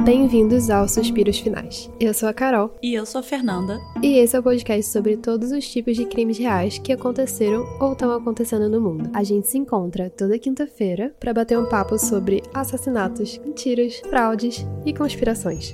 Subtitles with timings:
[0.00, 1.88] Bem-vindos aos Suspiros Finais.
[2.00, 2.74] Eu sou a Carol.
[2.82, 3.78] E eu sou a Fernanda.
[4.02, 7.92] E esse é o podcast sobre todos os tipos de crimes reais que aconteceram ou
[7.92, 9.10] estão acontecendo no mundo.
[9.14, 14.92] A gente se encontra toda quinta-feira para bater um papo sobre assassinatos, mentiras, fraudes e
[14.92, 15.72] conspirações.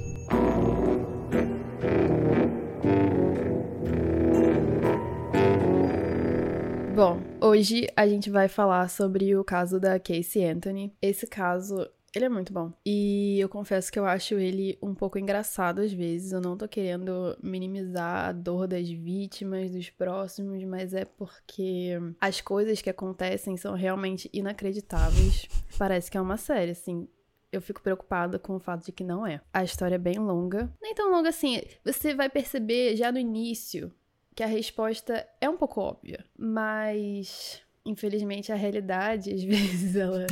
[6.95, 10.93] Bom, hoje a gente vai falar sobre o caso da Casey Anthony.
[11.01, 12.73] Esse caso ele é muito bom.
[12.85, 16.33] E eu confesso que eu acho ele um pouco engraçado às vezes.
[16.33, 22.41] Eu não tô querendo minimizar a dor das vítimas, dos próximos, mas é porque as
[22.41, 25.47] coisas que acontecem são realmente inacreditáveis.
[25.79, 27.09] Parece que é uma série, assim
[27.51, 29.41] eu fico preocupada com o fato de que não é.
[29.53, 30.71] A história é bem longa.
[30.83, 31.63] Nem tão longa assim.
[31.85, 33.93] Você vai perceber já no início
[34.35, 40.27] que a resposta é um pouco óbvia, mas infelizmente a realidade às vezes ela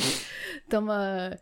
[0.68, 1.36] toma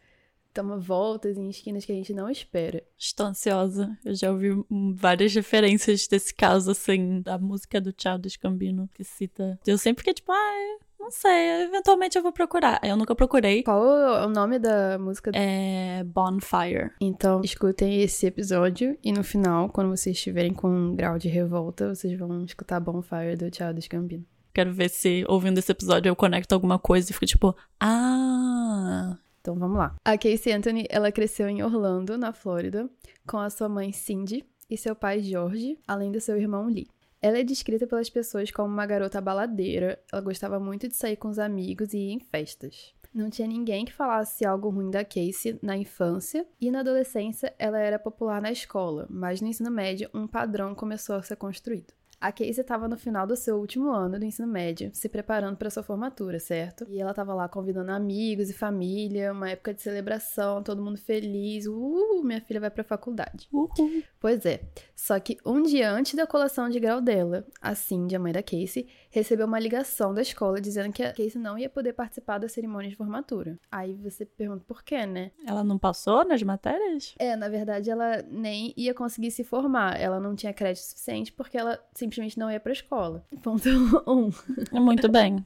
[0.55, 2.83] toma voltas em esquinas que a gente não espera.
[2.97, 3.99] Estou ansiosa.
[4.05, 4.51] Eu já ouvi
[4.95, 9.59] várias referências desse caso, assim, da música do Childish Gambino, que cita.
[9.67, 12.81] Eu sempre fiquei tipo, ah, não sei, eventualmente eu vou procurar.
[12.83, 13.63] Eu nunca procurei.
[13.63, 15.33] Qual é o nome da música?
[15.35, 16.93] É Bonfire.
[17.01, 21.95] Então, escutem esse episódio e no final, quando vocês estiverem com um grau de revolta,
[21.95, 24.25] vocês vão escutar Bonfire do Childish Gambino.
[24.55, 29.55] Quero ver se, ouvindo esse episódio, eu conecto alguma coisa e fico tipo, ah, então
[29.55, 29.95] vamos lá.
[30.03, 32.89] A Casey Anthony, ela cresceu em Orlando, na Flórida,
[33.29, 36.89] com a sua mãe Cindy e seu pai George, além do seu irmão Lee.
[37.21, 41.29] Ela é descrita pelas pessoas como uma garota baladeira, ela gostava muito de sair com
[41.29, 42.95] os amigos e ir em festas.
[43.13, 47.79] Não tinha ninguém que falasse algo ruim da Casey na infância e na adolescência ela
[47.79, 51.93] era popular na escola, mas no ensino médio um padrão começou a ser construído.
[52.25, 55.69] A Casey estava no final do seu último ano do ensino médio, se preparando para
[55.69, 56.87] sua formatura, certo?
[56.89, 61.67] E ela estava lá convidando amigos e família, uma época de celebração, todo mundo feliz.
[61.67, 63.47] Uh, minha filha vai para a faculdade.
[63.53, 64.03] Uhul.
[64.19, 64.63] Pois é.
[64.97, 68.43] Só que um dia antes da colação de grau dela, a Cindy, a mãe da
[68.43, 72.49] Casey, recebeu uma ligação da escola dizendo que a Casey não ia poder participar da
[72.49, 73.59] cerimônia de formatura.
[73.71, 75.31] Aí você pergunta por quê, né?
[75.47, 77.15] Ela não passou nas matérias?
[77.19, 80.01] É, na verdade, ela nem ia conseguir se formar.
[80.01, 83.25] Ela não tinha crédito suficiente porque ela simplesmente não ia pra escola.
[83.43, 83.69] Ponto
[84.07, 84.31] um.
[84.73, 85.45] Muito bem.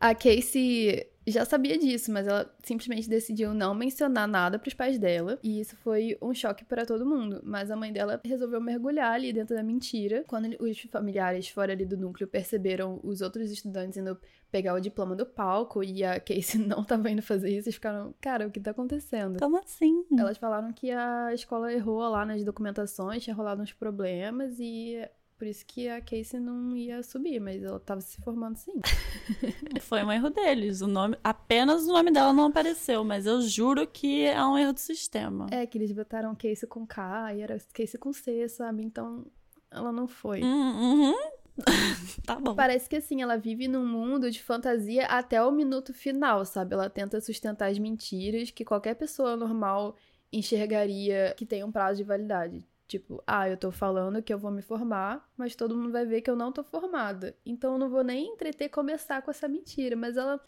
[0.00, 4.98] A Casey já sabia disso, mas ela simplesmente decidiu não mencionar nada para os pais
[4.98, 7.40] dela, e isso foi um choque para todo mundo.
[7.42, 10.24] Mas a mãe dela resolveu mergulhar ali dentro da mentira.
[10.26, 14.18] Quando os familiares fora ali do núcleo perceberam os outros estudantes indo
[14.50, 18.14] pegar o diploma do palco e a Casey não estava indo fazer isso, eles ficaram,
[18.20, 19.38] cara, o que tá acontecendo?
[19.38, 20.04] Como assim?
[20.16, 24.98] Elas falaram que a escola errou lá nas documentações, tinha rolado uns problemas e
[25.44, 28.80] por isso que a Casey não ia subir, mas ela tava se formando sim.
[29.82, 30.80] Foi um erro deles.
[30.80, 34.72] O nome, apenas o nome dela não apareceu, mas eu juro que é um erro
[34.72, 35.46] do sistema.
[35.50, 38.82] É, que eles botaram Casey com K e era Casey com C, sabe?
[38.82, 39.26] Então
[39.70, 40.42] ela não foi.
[40.42, 41.14] Hum, uhum.
[42.24, 42.54] tá bom.
[42.54, 46.72] Parece que assim, ela vive num mundo de fantasia até o minuto final, sabe?
[46.72, 49.94] Ela tenta sustentar as mentiras que qualquer pessoa normal
[50.32, 52.64] enxergaria que tem um prazo de validade.
[52.86, 56.20] Tipo, ah, eu tô falando que eu vou me formar, mas todo mundo vai ver
[56.20, 57.36] que eu não tô formada.
[57.44, 59.96] Então eu não vou nem entreter começar com essa mentira.
[59.96, 60.40] Mas ela.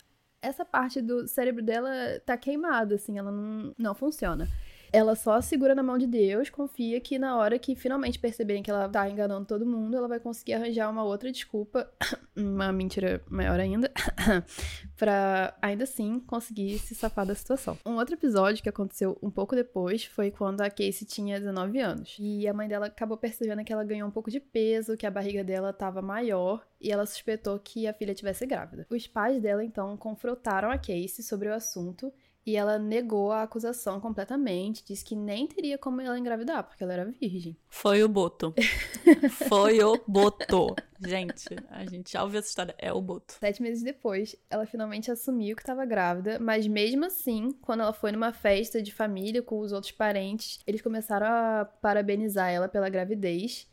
[0.42, 1.90] Essa parte do cérebro dela
[2.24, 4.46] tá queimada, assim, ela não, não funciona.
[4.96, 8.70] Ela só segura na mão de Deus, confia que na hora que finalmente perceberem que
[8.70, 11.86] ela tá enganando todo mundo, ela vai conseguir arranjar uma outra desculpa,
[12.34, 13.92] uma mentira maior ainda,
[14.96, 17.76] para ainda assim conseguir se safar da situação.
[17.84, 22.16] Um outro episódio que aconteceu um pouco depois foi quando a Casey tinha 19 anos.
[22.18, 25.10] E a mãe dela acabou percebendo que ela ganhou um pouco de peso, que a
[25.10, 28.86] barriga dela tava maior e ela suspeitou que a filha tivesse grávida.
[28.88, 32.10] Os pais dela então confrontaram a Casey sobre o assunto
[32.46, 36.92] e ela negou a acusação completamente, disse que nem teria como ela engravidar, porque ela
[36.92, 37.56] era virgem.
[37.68, 38.54] Foi o Boto.
[39.48, 40.76] Foi o Boto.
[41.04, 42.74] Gente, a gente já ouviu essa história.
[42.78, 43.34] É o Boto.
[43.40, 48.12] Sete meses depois, ela finalmente assumiu que estava grávida, mas mesmo assim, quando ela foi
[48.12, 53.66] numa festa de família com os outros parentes, eles começaram a parabenizar ela pela gravidez.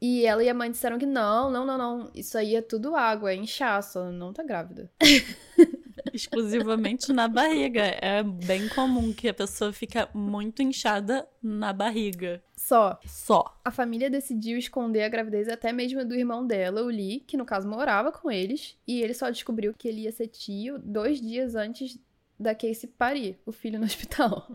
[0.00, 2.10] E ela e a mãe disseram que não, não, não, não.
[2.14, 4.90] Isso aí é tudo água, é inchaço, ela não tá grávida.
[6.12, 7.82] exclusivamente na barriga.
[8.00, 12.42] É bem comum que a pessoa fica muito inchada na barriga.
[12.56, 12.98] Só.
[13.06, 13.58] Só.
[13.64, 17.44] A família decidiu esconder a gravidez até mesmo do irmão dela, o Lee, que no
[17.44, 21.54] caso morava com eles, e ele só descobriu que ele ia ser tio dois dias
[21.54, 21.98] antes
[22.38, 24.46] da Casey parir o filho no hospital.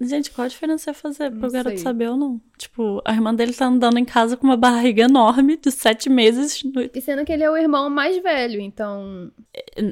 [0.00, 1.84] Gente, qual a diferença é fazer Não pro garoto sei.
[1.84, 2.40] saber ou não?
[2.58, 6.62] Tipo, a irmã dele tá andando em casa com uma barriga enorme de sete meses.
[6.64, 9.30] no- E sendo que ele é o irmão mais velho, então.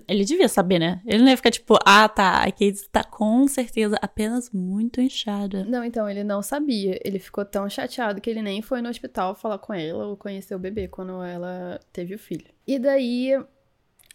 [0.08, 1.00] Ele devia saber, né?
[1.06, 5.64] Ele não ia ficar tipo, ah, tá, a Casey tá com certeza apenas muito inchada.
[5.64, 6.98] Não, então ele não sabia.
[7.04, 10.54] Ele ficou tão chateado que ele nem foi no hospital falar com ela ou conhecer
[10.54, 12.46] o bebê quando ela teve o filho.
[12.66, 13.32] E daí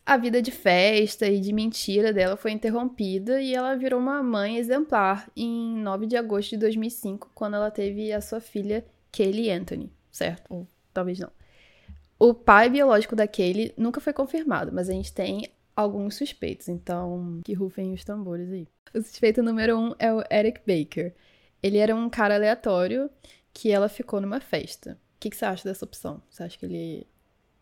[0.06, 4.58] a vida de festa e de mentira dela foi interrompida e ela virou uma mãe
[4.58, 9.92] exemplar em 9 de agosto de 2005, quando ela teve a sua filha Kaylee Anthony,
[10.12, 10.46] certo?
[10.54, 11.32] Ou talvez não.
[12.20, 17.42] O pai biológico da Kaylee nunca foi confirmado, mas a gente tem alguns suspeitos, então
[17.44, 18.68] que rufem os tambores aí.
[18.94, 21.14] O suspeito número um é o Eric Baker.
[21.64, 23.10] Ele era um cara aleatório
[23.52, 25.00] que ela ficou numa festa.
[25.16, 26.22] O que, que você acha dessa opção?
[26.30, 27.08] Você acha que ele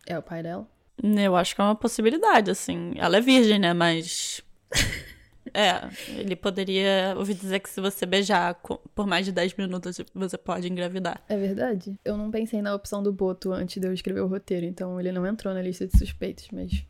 [0.06, 0.68] é o pai dela?
[1.02, 2.94] Eu acho que é uma possibilidade, assim.
[2.96, 3.74] Ela é virgem, né?
[3.74, 4.42] Mas.
[5.54, 5.88] É,
[6.18, 8.56] ele poderia ouvir dizer que se você beijar
[8.96, 11.22] por mais de 10 minutos, você pode engravidar.
[11.28, 11.96] É verdade?
[12.04, 15.12] Eu não pensei na opção do Boto antes de eu escrever o roteiro, então ele
[15.12, 16.84] não entrou na lista de suspeitos, mas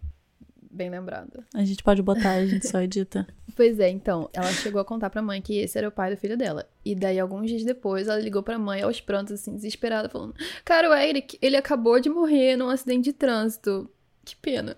[0.73, 1.43] bem lembrado.
[1.53, 3.27] A gente pode botar, a gente só edita.
[3.55, 6.19] Pois é, então, ela chegou a contar pra mãe que esse era o pai do
[6.19, 6.67] filho dela.
[6.83, 10.33] E daí, alguns dias depois, ela ligou pra mãe aos prantos, assim, desesperada, falando:
[10.65, 13.87] Cara, o Eric, ele acabou de morrer num acidente de trânsito.
[14.25, 14.77] Que pena.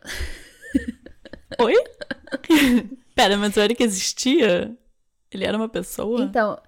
[1.59, 1.73] Oi?
[3.15, 4.75] Pera, mas o Eric existia?
[5.31, 6.23] Ele era uma pessoa?
[6.23, 6.59] Então,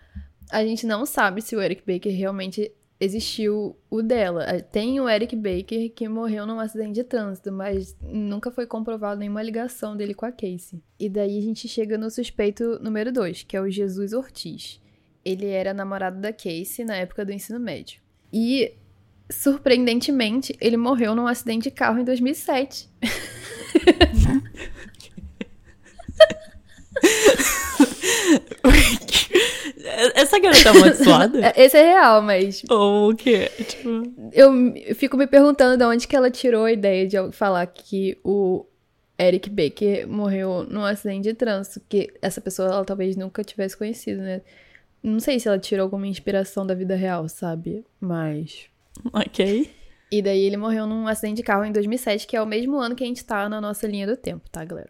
[0.49, 4.61] a gente não sabe se o Eric Baker realmente existiu o dela.
[4.61, 9.43] Tem o Eric Baker que morreu num acidente de trânsito, mas nunca foi comprovado nenhuma
[9.43, 10.81] ligação dele com a Casey.
[10.99, 14.81] E daí a gente chega no suspeito número 2, que é o Jesus Ortiz.
[15.23, 18.01] Ele era namorado da Casey na época do ensino médio.
[18.31, 18.73] E,
[19.29, 22.89] surpreendentemente, ele morreu num acidente de carro em 2007.
[30.15, 31.53] Essa garota é amaldiçoada?
[31.55, 33.49] Esse é real, mas Ou o quê?
[33.67, 33.89] Tipo,
[34.33, 38.17] eu eu fico me perguntando de onde que ela tirou a ideia de falar que
[38.23, 38.65] o
[39.19, 44.21] Eric Baker morreu num acidente de trânsito, que essa pessoa ela talvez nunca tivesse conhecido,
[44.21, 44.41] né?
[45.01, 47.85] Não sei se ela tirou alguma inspiração da vida real, sabe?
[47.99, 48.69] Mas
[49.13, 49.69] ok.
[50.11, 52.95] e daí ele morreu num acidente de carro em 2007, que é o mesmo ano
[52.95, 54.89] que a gente tá na nossa linha do tempo, tá, galera?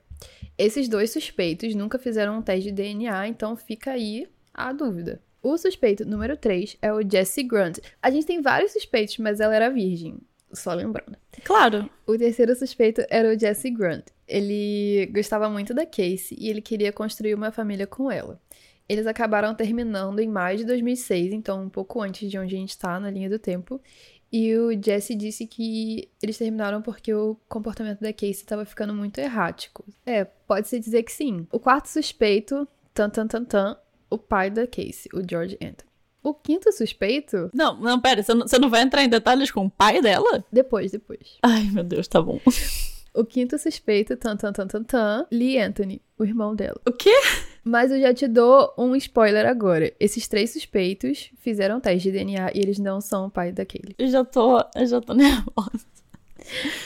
[0.57, 5.21] Esses dois suspeitos nunca fizeram um teste de DNA, então fica aí a dúvida.
[5.41, 7.77] O suspeito número 3 é o Jesse Grant.
[8.01, 10.17] A gente tem vários suspeitos, mas ela era virgem,
[10.51, 11.15] só lembrando.
[11.43, 11.87] Claro.
[12.07, 14.07] O terceiro suspeito era o Jesse Grant.
[14.27, 18.41] Ele gostava muito da Casey e ele queria construir uma família com ela.
[18.89, 22.69] Eles acabaram terminando em maio de 2006, então um pouco antes de onde a gente
[22.69, 23.81] está na linha do tempo.
[24.31, 29.19] E o Jesse disse que eles terminaram porque o comportamento da Casey estava ficando muito
[29.19, 29.85] errático.
[30.05, 31.47] É, pode-se dizer que sim.
[31.51, 33.77] O quarto suspeito, tan tan tan tan,
[34.09, 35.87] o pai da Casey, o George Anthony.
[36.23, 39.65] O quinto suspeito, Não, não, pera, você não, você não vai entrar em detalhes com
[39.65, 40.43] o pai dela?
[40.51, 41.37] depois, depois.
[41.41, 42.39] Ai, meu Deus, tá bom.
[43.13, 46.79] O quinto suspeito, tan tan tan tan tan, Lee Anthony, o irmão dela.
[46.87, 47.09] O quê?
[47.67, 49.91] Mas eu já te dou um spoiler agora.
[49.99, 53.93] Esses três suspeitos fizeram teste de DNA e eles não são o pai da Kaylee.
[53.97, 55.85] Eu já tô, eu já tô nervosa.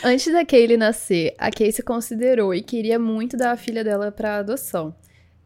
[0.04, 4.38] Antes da Kaylee nascer, a Casey considerou e queria muito dar a filha dela pra
[4.38, 4.96] adoção.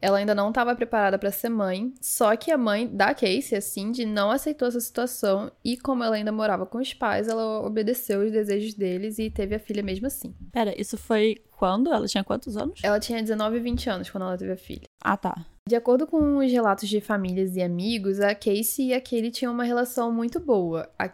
[0.01, 3.61] Ela ainda não estava preparada para ser mãe, só que a mãe da Casey, a
[3.61, 8.21] Cindy, não aceitou essa situação e, como ela ainda morava com os pais, ela obedeceu
[8.21, 10.33] os desejos deles e teve a filha mesmo assim.
[10.51, 11.91] Pera, isso foi quando?
[11.91, 12.79] Ela tinha quantos anos?
[12.83, 14.83] Ela tinha 19 e 20 anos quando ela teve a filha.
[15.01, 15.35] Ah, tá.
[15.67, 19.63] De acordo com os relatos de famílias e amigos, a Casey e a tinham uma
[19.63, 20.87] relação muito boa.
[20.97, 21.09] A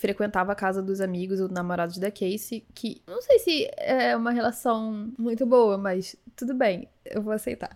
[0.00, 4.32] frequentava a casa dos amigos ou namorados da Casey, que não sei se é uma
[4.32, 7.70] relação muito boa, mas tudo bem, eu vou aceitar.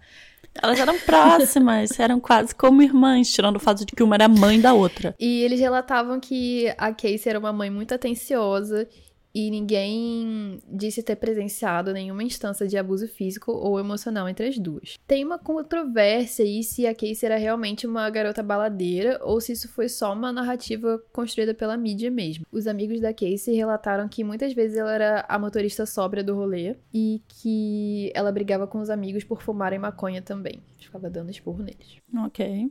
[0.61, 4.61] Elas eram próximas, eram quase como irmãs, tirando o fato de que uma era mãe
[4.61, 5.15] da outra.
[5.19, 8.89] E eles relatavam que a Casey era uma mãe muito atenciosa
[9.35, 14.97] e ninguém disse ter presenciado nenhuma instância de abuso físico ou emocional entre as duas.
[15.07, 19.69] Tem uma controvérsia aí se a Casey era realmente uma garota baladeira ou se isso
[19.69, 22.47] foi só uma narrativa construída pela mídia mesmo.
[22.53, 26.77] Os amigos da Casey relataram que muitas vezes ela era a motorista sóbria do rolê
[26.93, 30.63] e que ela brigava com os amigos por fumarem maconha também.
[30.79, 31.97] Ficava dando esporro neles.
[32.25, 32.71] Ok.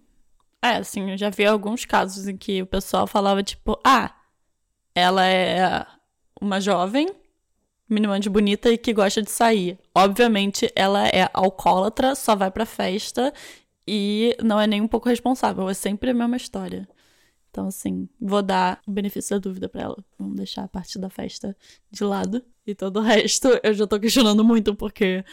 [0.62, 4.16] É, assim, eu já vi alguns casos em que o pessoal falava, tipo, ah,
[4.96, 5.86] ela é
[6.44, 7.10] uma jovem,
[7.90, 9.80] minimamente bonita e que gosta de sair.
[9.96, 13.34] Obviamente, ela é alcoólatra, só vai pra festa
[13.88, 15.70] e não é nem um pouco responsável.
[15.70, 16.88] É sempre a mesma história.
[17.50, 19.98] Então, assim, vou dar o benefício da dúvida pra ela.
[20.18, 21.56] Vamos deixar a parte da festa
[21.92, 22.44] de lado.
[22.66, 25.24] E todo o resto eu já tô questionando muito, porque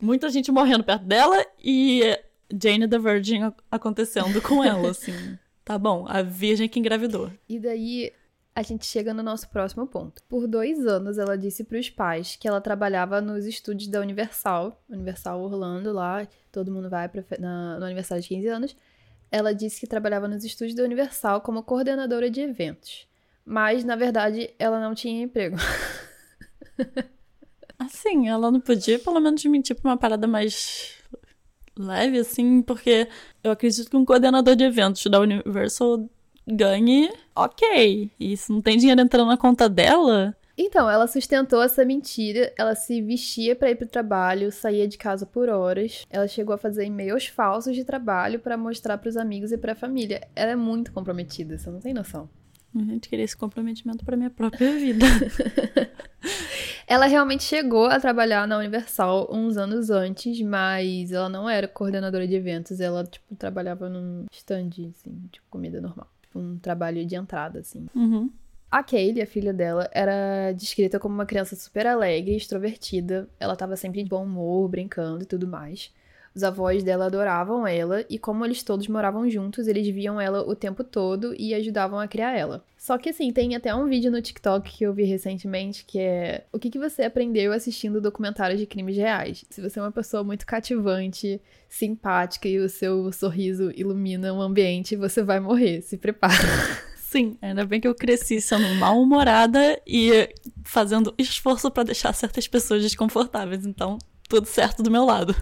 [0.00, 2.02] Muita gente morrendo perto dela e
[2.50, 5.38] Jane the Virgin acontecendo com ela, assim.
[5.64, 7.30] Tá bom, a virgem que engravidou.
[7.48, 8.12] E daí
[8.56, 10.22] a gente chega no nosso próximo ponto.
[10.22, 14.82] Por dois anos, ela disse para os pais que ela trabalhava nos estúdios da Universal,
[14.88, 18.76] Universal Orlando, lá, todo mundo vai pra, na, no aniversário de 15 anos.
[19.30, 23.06] Ela disse que trabalhava nos estúdios da Universal como coordenadora de eventos.
[23.44, 25.58] Mas, na verdade, ela não tinha emprego.
[27.78, 30.94] assim, ela não podia pelo menos mentir pra uma parada mais
[31.78, 33.06] leve, assim, porque
[33.44, 36.08] eu acredito que um coordenador de eventos da Universal
[36.46, 38.10] ganhe ok.
[38.18, 40.34] E se não tem dinheiro entrando na conta dela.
[40.58, 45.26] Então, ela sustentou essa mentira, ela se vestia para ir pro trabalho, saía de casa
[45.26, 46.06] por horas.
[46.08, 49.72] Ela chegou a fazer e-mails falsos de trabalho para mostrar para os amigos e para
[49.72, 50.26] a família.
[50.34, 52.30] Ela é muito comprometida, você não tem noção.
[52.74, 55.04] A gente queria esse comprometimento para minha própria vida.
[56.86, 62.26] ela realmente chegou a trabalhar na Universal uns anos antes, mas ela não era coordenadora
[62.26, 67.60] de eventos, ela tipo trabalhava num stand assim, de comida normal um trabalho de entrada,
[67.60, 67.86] assim.
[67.94, 68.30] Uhum.
[68.70, 73.28] A Kaylee, a filha dela, era descrita como uma criança super alegre, extrovertida.
[73.38, 75.92] Ela estava sempre de bom humor, brincando e tudo mais.
[76.36, 80.54] Os avós dela adoravam ela e, como eles todos moravam juntos, eles viam ela o
[80.54, 82.62] tempo todo e ajudavam a criar ela.
[82.76, 86.44] Só que, assim, tem até um vídeo no TikTok que eu vi recentemente que é
[86.52, 89.46] o que, que você aprendeu assistindo documentários de crimes reais.
[89.48, 91.40] Se você é uma pessoa muito cativante,
[91.70, 95.80] simpática e o seu sorriso ilumina o ambiente, você vai morrer.
[95.80, 96.34] Se prepara.
[97.00, 100.28] Sim, ainda bem que eu cresci sendo mal-humorada e
[100.64, 103.64] fazendo esforço para deixar certas pessoas desconfortáveis.
[103.64, 103.96] Então,
[104.28, 105.34] tudo certo do meu lado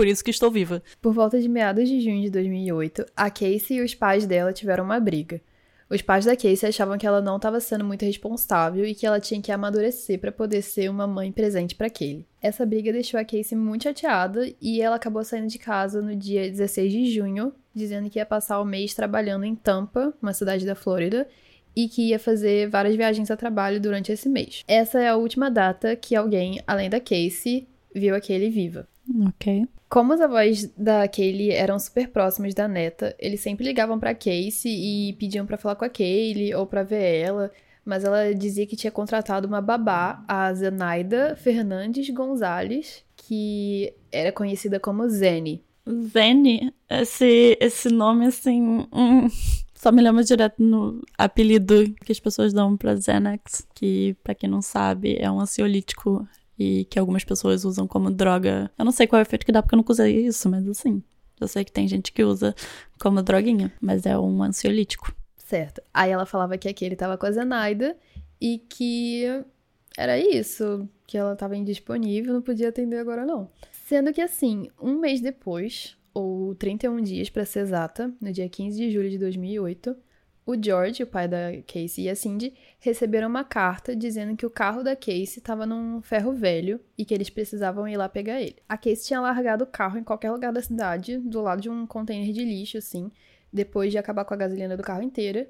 [0.00, 0.82] por isso que estou viva.
[0.98, 4.82] Por volta de meados de junho de 2008, a Casey e os pais dela tiveram
[4.82, 5.42] uma briga.
[5.90, 9.20] Os pais da Casey achavam que ela não estava sendo muito responsável e que ela
[9.20, 12.24] tinha que amadurecer para poder ser uma mãe presente para Kaylee.
[12.40, 16.48] Essa briga deixou a Casey muito chateada e ela acabou saindo de casa no dia
[16.50, 20.74] 16 de junho, dizendo que ia passar o mês trabalhando em Tampa, uma cidade da
[20.74, 21.28] Flórida,
[21.76, 24.64] e que ia fazer várias viagens a trabalho durante esse mês.
[24.66, 28.88] Essa é a última data que alguém, além da Casey, viu a Kaylee viva.
[29.26, 29.68] Ok.
[29.90, 35.10] Como os avós da Kaylee eram super próximos da neta, eles sempre ligavam para Casey
[35.10, 37.50] e pediam para falar com a Kaylee ou para ver ela,
[37.84, 44.78] mas ela dizia que tinha contratado uma babá, a Zenaida Fernandes Gonzalez, que era conhecida
[44.78, 45.64] como Zene.
[46.12, 46.72] Zene?
[46.88, 48.86] Esse, esse nome, assim.
[48.92, 49.26] Hum,
[49.74, 54.48] só me lembra direto no apelido que as pessoas dão pra Xanax, que, para quem
[54.48, 56.28] não sabe, é um ansiolítico
[56.60, 58.70] e que algumas pessoas usam como droga.
[58.78, 60.68] Eu não sei qual é o efeito que dá porque eu nunca usei isso, mas
[60.68, 61.02] assim,
[61.40, 62.54] eu sei que tem gente que usa
[63.00, 65.10] como droguinha, mas é um ansiolítico.
[65.38, 65.80] Certo.
[65.92, 67.96] Aí ela falava que aquele tava com a Zenaida
[68.38, 69.24] e que
[69.96, 73.50] era isso, que ela tava indisponível, não podia atender agora não.
[73.86, 78.76] Sendo que assim, um mês depois, ou 31 dias para ser exata, no dia 15
[78.76, 79.96] de julho de 2008,
[80.46, 84.50] o George, o pai da Casey e a Cindy, receberam uma carta dizendo que o
[84.50, 88.56] carro da Casey estava num ferro velho e que eles precisavam ir lá pegar ele.
[88.68, 91.86] A Casey tinha largado o carro em qualquer lugar da cidade, do lado de um
[91.86, 93.10] container de lixo, assim,
[93.52, 95.48] depois de acabar com a gasolina do carro inteira,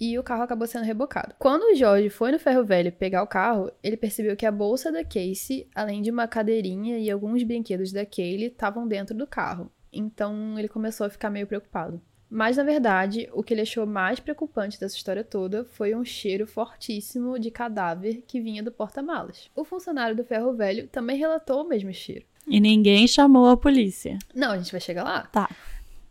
[0.00, 1.34] e o carro acabou sendo rebocado.
[1.38, 4.92] Quando o George foi no ferro velho pegar o carro, ele percebeu que a bolsa
[4.92, 9.70] da Casey, além de uma cadeirinha e alguns brinquedos da Kaylee, estavam dentro do carro.
[9.92, 12.00] Então ele começou a ficar meio preocupado.
[12.30, 16.46] Mas na verdade, o que ele achou mais preocupante dessa história toda foi um cheiro
[16.46, 19.50] fortíssimo de cadáver que vinha do porta-malas.
[19.56, 22.24] O funcionário do ferro velho também relatou o mesmo cheiro.
[22.46, 24.18] E ninguém chamou a polícia.
[24.34, 25.22] Não, a gente vai chegar lá.
[25.22, 25.48] Tá.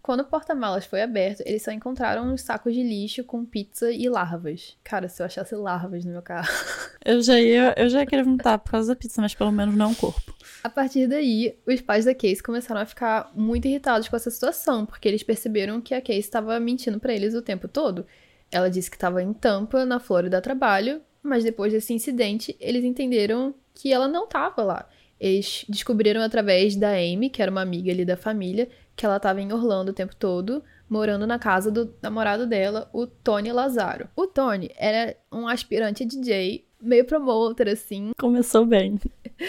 [0.07, 4.07] Quando o porta-malas foi aberto, eles só encontraram uns sacos de lixo com pizza e
[4.07, 4.77] larvas.
[4.81, 6.47] Cara, se eu achasse larvas no meu carro.
[7.03, 9.75] Eu já ia, eu já ia querer vomitar por causa da pizza, mas pelo menos
[9.75, 10.33] não o corpo.
[10.61, 14.85] A partir daí, os pais da Case começaram a ficar muito irritados com essa situação,
[14.85, 18.05] porque eles perceberam que a Case estava mentindo para eles o tempo todo.
[18.51, 23.55] Ela disse que estava em Tampa, na Flórida, trabalho, mas depois desse incidente, eles entenderam
[23.73, 24.89] que ela não estava lá.
[25.19, 29.39] Eles descobriram através da Amy, que era uma amiga ali da família, que ela estava
[29.39, 34.09] em Orlando o tempo todo, morando na casa do namorado dela, o Tony Lazaro.
[34.15, 38.11] O Tony era um aspirante DJ, meio promotor, assim.
[38.17, 38.99] Começou bem.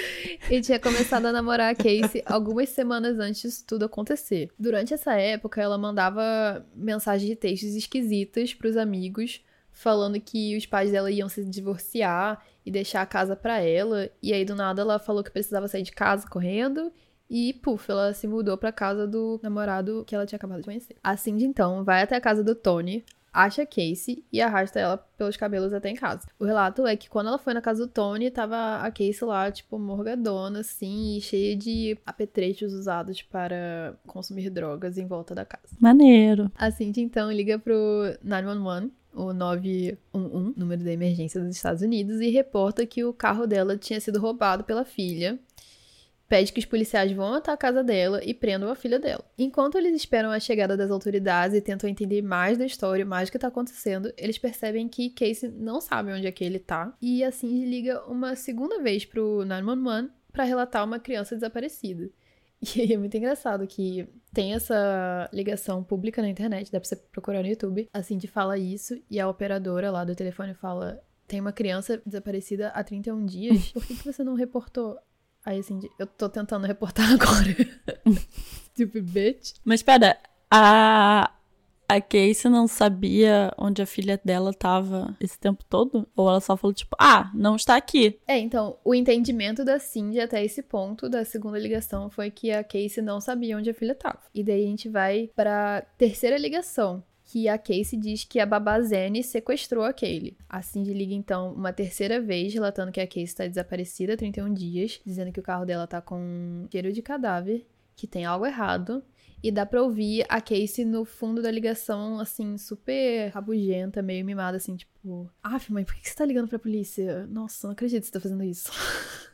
[0.50, 4.50] e tinha começado a namorar a Casey algumas semanas antes disso tudo acontecer.
[4.59, 10.93] Durante essa época, ela mandava mensagens de textos esquisitas pros amigos, falando que os pais
[10.93, 14.11] dela iam se divorciar e deixar a casa para ela.
[14.23, 16.93] E aí, do nada, ela falou que precisava sair de casa correndo
[17.30, 20.97] e, puf, ela se mudou pra casa do namorado que ela tinha acabado de conhecer.
[21.02, 25.37] A Cindy, então, vai até a casa do Tony, acha Casey e arrasta ela pelos
[25.37, 26.26] cabelos até em casa.
[26.38, 29.50] O relato é que quando ela foi na casa do Tony, tava a Casey lá,
[29.50, 35.76] tipo, morgadona, assim, cheia de apetrechos usados para consumir drogas em volta da casa.
[35.78, 36.50] Maneiro.
[36.54, 37.75] A Cindy, então, liga pro
[38.23, 43.76] 911 o 911, número da emergência dos Estados Unidos, e reporta que o carro dela
[43.76, 45.38] tinha sido roubado pela filha.
[46.28, 49.25] Pede que os policiais vão até a casa dela e prendam a filha dela.
[49.38, 53.32] Enquanto eles esperam a chegada das autoridades e tentam entender mais da história, mais do
[53.32, 56.94] que tá acontecendo, eles percebem que Casey não sabe onde é que ele tá.
[57.00, 62.11] E assim liga uma segunda vez pro 911 para relatar uma criança desaparecida.
[62.76, 67.40] E é muito engraçado que tem essa ligação pública na internet, dá pra você procurar
[67.40, 67.88] no YouTube.
[67.92, 72.68] A Cindy fala isso e a operadora lá do telefone fala: tem uma criança desaparecida
[72.70, 74.99] há 31 dias, por que, que você não reportou?
[75.45, 77.54] Aí assim, eu tô tentando reportar agora.
[78.75, 79.54] tipo, bitch.
[79.64, 80.18] Mas pera,
[80.50, 81.30] a,
[81.88, 86.07] a Casey não sabia onde a filha dela tava esse tempo todo?
[86.14, 88.21] Ou ela só falou, tipo, ah, não está aqui?
[88.26, 92.62] É, então, o entendimento da Cindy até esse ponto da segunda ligação foi que a
[92.62, 94.21] Casey não sabia onde a filha tava.
[94.35, 98.80] E daí a gente vai pra terceira ligação, que a Casey diz que a babá
[98.80, 100.35] Zene sequestrou a Kaylee.
[100.49, 104.52] A Cindy liga então uma terceira vez, relatando que a Casey está desaparecida há 31
[104.54, 109.04] dias, dizendo que o carro dela tá com cheiro de cadáver, que tem algo errado
[109.42, 114.56] e dá pra ouvir a Casey no fundo da ligação, assim, super rabugenta, meio mimada,
[114.56, 115.30] assim, tipo...
[115.42, 117.26] Aff, mãe, por que você tá ligando pra polícia?
[117.26, 118.70] Nossa, não acredito que você tá fazendo isso.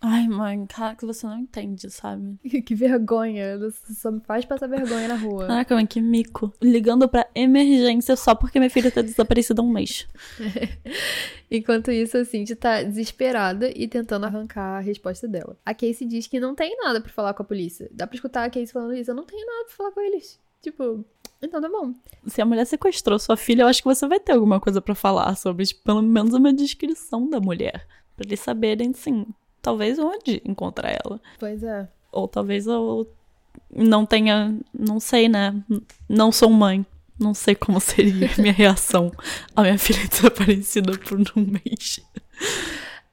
[0.00, 2.36] Ai, mãe, cara, que você não entende, sabe?
[2.62, 3.58] que vergonha.
[3.58, 5.46] Você só me faz passar vergonha na rua.
[5.46, 6.52] Caraca, mãe, que mico.
[6.60, 10.06] Ligando pra emergência só porque minha filha tá desaparecida há um mês.
[11.50, 15.56] Enquanto isso, a Cindy tá desesperada e tentando arrancar a resposta dela.
[15.64, 17.88] A Casey diz que não tem nada para falar com a polícia.
[17.92, 19.10] Dá pra escutar a Casey falando isso.
[19.10, 20.38] Eu não tenho nada pra falar com eles.
[20.60, 21.04] Tipo,
[21.40, 21.94] então tá bom.
[22.26, 24.94] Se a mulher sequestrou sua filha, eu acho que você vai ter alguma coisa para
[24.94, 27.86] falar sobre, tipo, pelo menos uma descrição da mulher.
[28.16, 29.26] Pra eles saberem, sim,
[29.64, 31.18] talvez onde encontrar ela.
[31.40, 31.88] Pois é.
[32.12, 33.10] Ou talvez eu
[33.74, 35.54] não tenha, não sei, né?
[36.08, 36.86] Não sou mãe.
[37.18, 39.10] Não sei como seria a minha reação
[39.56, 42.00] a minha filha desaparecida por um mês.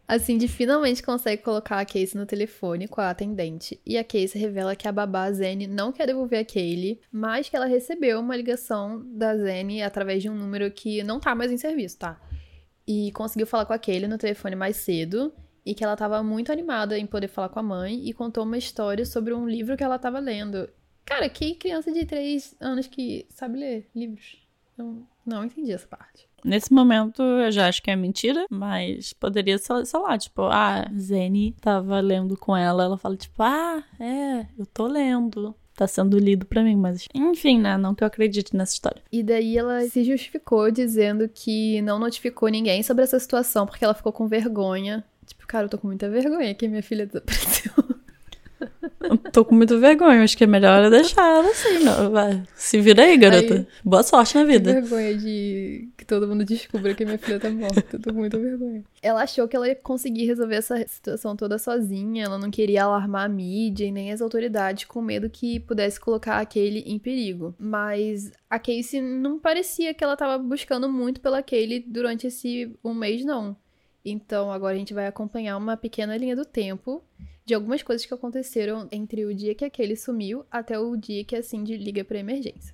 [0.08, 3.80] A Cindy finalmente consegue colocar a Casey no telefone com a atendente.
[3.86, 7.56] E a Casey revela que a babá Zene não quer devolver a Kaylee, mas que
[7.56, 11.58] ela recebeu uma ligação da Zene através de um número que não tá mais em
[11.58, 12.20] serviço, tá?
[12.86, 15.32] E conseguiu falar com a Kaylee no telefone mais cedo
[15.66, 18.58] e que ela estava muito animada em poder falar com a mãe e contou uma
[18.58, 20.70] história sobre um livro que ela estava lendo.
[21.06, 24.38] Cara, que criança de 3 anos que sabe ler livros?
[24.78, 26.30] Eu não entendi essa parte.
[26.44, 30.90] Nesse momento eu já acho que é mentira, mas poderia ser, sei lá, tipo, ah,
[30.98, 36.18] Zene tava lendo com ela, ela fala, tipo, ah, é, eu tô lendo tá sendo
[36.20, 37.76] lido para mim, mas enfim, né?
[37.76, 39.02] Não que eu acredite nessa história.
[39.12, 43.96] E daí ela se justificou dizendo que não notificou ninguém sobre essa situação porque ela
[43.96, 47.72] ficou com vergonha Tipo, cara, eu tô com muita vergonha que minha filha desapareceu.
[49.02, 52.12] Eu tô com muita vergonha, acho que é melhor deixar ela assim, não.
[52.12, 52.44] Vai.
[52.54, 53.54] Se vira aí, garota.
[53.56, 54.74] Aí, Boa sorte na vida.
[54.74, 57.84] vergonha de que todo mundo descubra que minha filha tá morta.
[57.94, 58.84] Eu tô com muita vergonha.
[59.02, 62.26] Ela achou que ela ia conseguir resolver essa situação toda sozinha.
[62.26, 66.38] Ela não queria alarmar a mídia e nem as autoridades com medo que pudesse colocar
[66.38, 67.56] aquele em perigo.
[67.58, 72.94] Mas a Casey não parecia que ela tava buscando muito pela Kaylee durante esse um
[72.94, 73.56] mês, não.
[74.04, 77.04] Então agora a gente vai acompanhar uma pequena linha do tempo
[77.46, 81.36] de algumas coisas que aconteceram entre o dia que aquele sumiu até o dia que
[81.36, 82.74] a Cindy liga para emergência.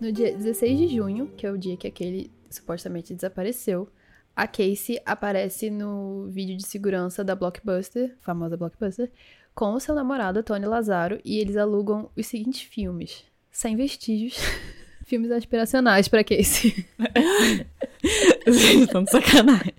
[0.00, 3.88] No dia 16 de junho, que é o dia que aquele supostamente desapareceu,
[4.34, 9.10] a Casey aparece no vídeo de segurança da Blockbuster, famosa Blockbuster,
[9.54, 13.24] com o seu namorado Tony Lazaro e eles alugam os seguintes filmes:
[13.56, 14.36] sem vestígios.
[15.06, 16.84] Filmes aspiracionais pra Casey.
[18.44, 19.72] Vocês estão de sacanagem.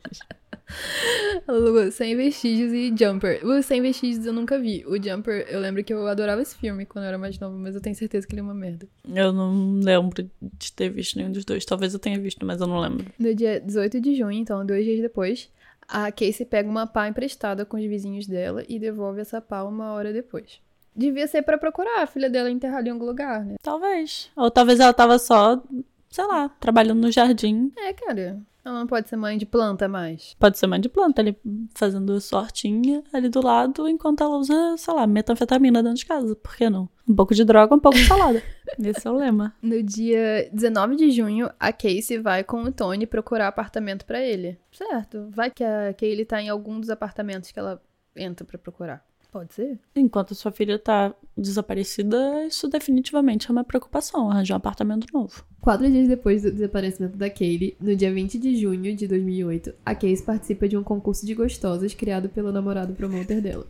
[1.91, 3.45] Sem Vestígios e Jumper.
[3.45, 4.85] O Sem Vestígios eu nunca vi.
[4.85, 7.75] O Jumper, eu lembro que eu adorava esse filme quando eu era mais nova, mas
[7.75, 8.87] eu tenho certeza que ele é uma merda.
[9.13, 11.65] Eu não lembro de ter visto nenhum dos dois.
[11.65, 13.05] Talvez eu tenha visto, mas eu não lembro.
[13.19, 15.49] No dia 18 de junho, então, dois dias depois,
[15.87, 19.91] a Casey pega uma pá emprestada com os vizinhos dela e devolve essa pá uma
[19.91, 20.61] hora depois.
[20.97, 23.55] Devia ser para procurar a filha dela enterrada em algum lugar, né?
[23.61, 24.31] Talvez.
[24.35, 25.61] Ou talvez ela tava só,
[26.09, 27.71] sei lá, trabalhando no jardim.
[27.77, 28.41] É, cara.
[28.65, 30.35] Ela não pode ser mãe de planta mais.
[30.37, 31.37] Pode ser mãe de planta, ali
[31.73, 36.35] fazendo sortinha ali do lado, enquanto ela usa, sei lá, metanfetamina dentro de casa.
[36.35, 36.89] Por que não?
[37.07, 38.43] Um pouco de droga, um pouco de salada.
[38.77, 39.55] Esse é o lema.
[39.61, 44.59] No dia 19 de junho, a Casey vai com o Tony procurar apartamento para ele.
[44.73, 45.29] Certo.
[45.29, 47.81] Vai que a Kaylee tá em algum dos apartamentos que ela
[48.17, 49.01] entra para procurar.
[49.31, 49.77] Pode ser.
[49.95, 55.45] Enquanto sua filha tá desaparecida, isso definitivamente é uma preocupação, arranjar um apartamento novo.
[55.61, 59.93] Quatro dias depois do desaparecimento da Kaylee, no dia 20 de junho de 2008, a
[59.93, 63.67] Casey participa de um concurso de gostosas criado pelo namorado promoter dela.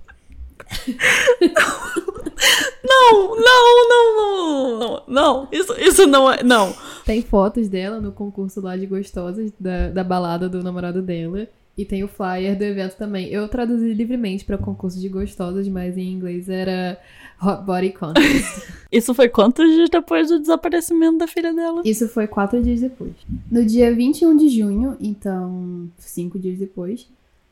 [2.84, 6.74] Não, não, não, não, não, não, isso, isso não é, não.
[7.06, 11.48] Tem fotos dela no concurso lá de gostosas da, da balada do namorado dela.
[11.78, 13.28] E tem o flyer do evento também.
[13.28, 17.00] Eu traduzi livremente para concurso de gostosas, mas em inglês era
[17.42, 18.66] Hot Body Contest.
[18.92, 21.84] Isso foi quantos dias depois do desaparecimento da filha dela?
[21.86, 23.14] Isso foi quatro dias depois.
[23.52, 27.08] No dia 21 de junho, então cinco dias depois,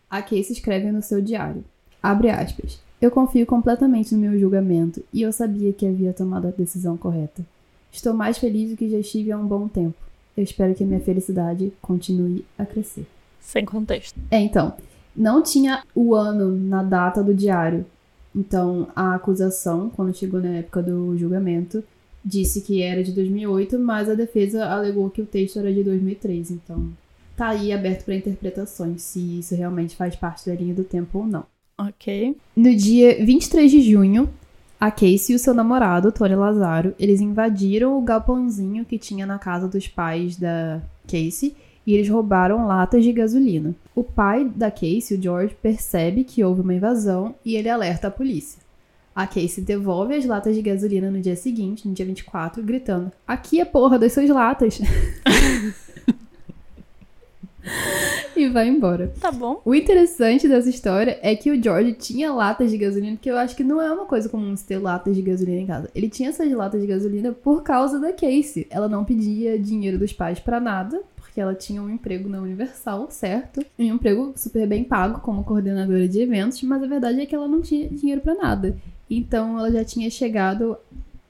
[0.10, 1.64] a Casey escreve no seu diário.
[2.02, 2.80] Abre aspas.
[3.00, 7.46] Eu confio completamente no meu julgamento e eu sabia que havia tomado a decisão correta.
[7.92, 9.96] Estou mais feliz do que já estive há um bom tempo.
[10.36, 13.06] Eu espero que a minha felicidade continue a crescer.
[13.46, 14.20] Sem contexto.
[14.32, 14.74] É, então,
[15.16, 17.86] não tinha o ano na data do diário.
[18.36, 21.84] Então, a acusação, quando chegou na época do julgamento,
[22.24, 26.52] disse que era de 2008, mas a defesa alegou que o texto era de 2003.
[26.52, 26.90] Então,
[27.38, 31.28] tá aí aberto para interpretações se isso realmente faz parte da linha do tempo ou
[31.28, 31.46] não.
[31.78, 32.36] Ok.
[32.56, 34.28] No dia 23 de junho,
[34.80, 39.38] a Casey e o seu namorado, Tony Lazaro, eles invadiram o galpãozinho que tinha na
[39.38, 43.76] casa dos pais da Casey e eles roubaram latas de gasolina.
[43.94, 48.12] O pai da Casey, o George, percebe que houve uma invasão e ele alerta a
[48.12, 48.60] polícia.
[49.16, 53.62] A Casey devolve as latas de gasolina no dia seguinte, no dia 24, gritando: Aqui
[53.62, 54.80] é porra das suas latas!
[58.36, 59.14] e vai embora.
[59.20, 59.62] Tá bom.
[59.64, 63.56] O interessante dessa história é que o George tinha latas de gasolina, que eu acho
[63.56, 65.90] que não é uma coisa comum ter latas de gasolina em casa.
[65.96, 68.68] Ele tinha essas latas de gasolina por causa da Casey.
[68.70, 71.02] Ela não pedia dinheiro dos pais para nada,
[71.36, 73.60] porque ela tinha um emprego na Universal, certo?
[73.78, 77.46] Um emprego super bem pago como coordenadora de eventos, mas a verdade é que ela
[77.46, 78.78] não tinha dinheiro para nada.
[79.10, 80.78] Então ela já tinha chegado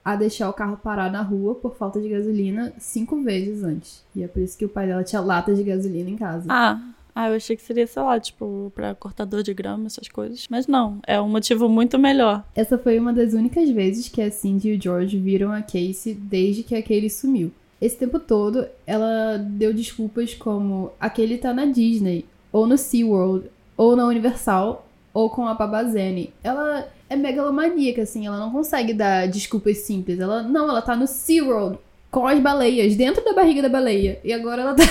[0.04, 4.04] a deixar o carro parar na rua por falta de gasolina cinco vezes antes.
[4.14, 6.44] E é por isso que o pai dela tinha latas de gasolina em casa.
[6.48, 6.80] Ah,
[7.12, 10.46] ah, eu achei que seria, sei lá, tipo, pra cortador de grama, essas coisas.
[10.48, 12.44] Mas não, é um motivo muito melhor.
[12.54, 16.14] Essa foi uma das únicas vezes que a Cindy e o George viram a Casey
[16.14, 17.50] desde que a Kaylee sumiu.
[17.80, 23.94] Esse tempo todo, ela deu desculpas como aquele tá na Disney, ou no SeaWorld, ou
[23.94, 26.32] na Universal, ou com a Babazene.
[26.42, 30.18] Ela é megalomaníaca, assim, ela não consegue dar desculpas simples.
[30.18, 31.78] Ela, não, ela tá no SeaWorld,
[32.10, 34.18] com as baleias, dentro da barriga da baleia.
[34.24, 34.84] E agora ela tá...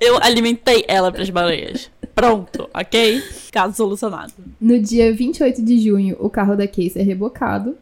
[0.00, 1.90] Eu alimentei ela pras baleias.
[2.14, 3.22] Pronto, ok?
[3.52, 4.32] Caso solucionado.
[4.60, 7.76] No dia 28 de junho, o carro da Casey é rebocado.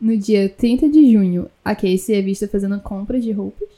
[0.00, 3.68] No dia 30 de junho, a Casey é vista fazendo compras de roupas.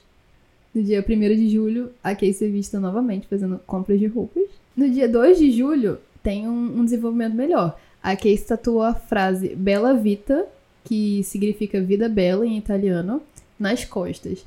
[0.74, 4.44] No dia 1 de julho, a Casey é vista novamente fazendo compras de roupas.
[4.76, 7.78] No dia 2 de julho, tem um, um desenvolvimento melhor.
[8.02, 10.46] A Casey tatuou a frase Bella Vita,
[10.84, 13.22] que significa vida bela em italiano,
[13.58, 14.44] nas costas.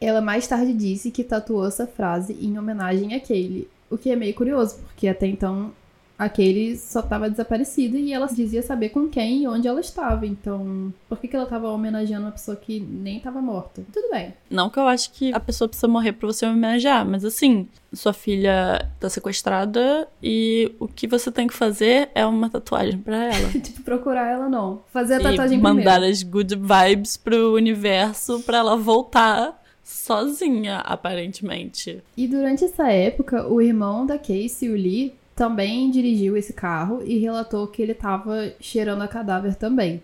[0.00, 4.16] Ela mais tarde disse que tatuou essa frase em homenagem a Kaylee, o que é
[4.16, 5.72] meio curioso, porque até então
[6.20, 10.26] aquele só estava desaparecida e ela dizia saber com quem e onde ela estava.
[10.26, 13.82] Então, por que, que ela estava homenageando uma pessoa que nem estava morta?
[13.90, 14.34] Tudo bem.
[14.50, 18.12] Não que eu acho que a pessoa precisa morrer pra você homenagear, mas assim, sua
[18.12, 23.48] filha tá sequestrada e o que você tem que fazer é uma tatuagem para ela.
[23.58, 24.82] tipo, procurar ela não.
[24.92, 26.12] Fazer a e tatuagem mandar primeiro.
[26.12, 32.02] as good vibes pro universo pra ela voltar sozinha, aparentemente.
[32.16, 37.16] E durante essa época, o irmão da Casey, o Lee, também dirigiu esse carro e
[37.16, 40.02] relatou que ele estava cheirando a cadáver também.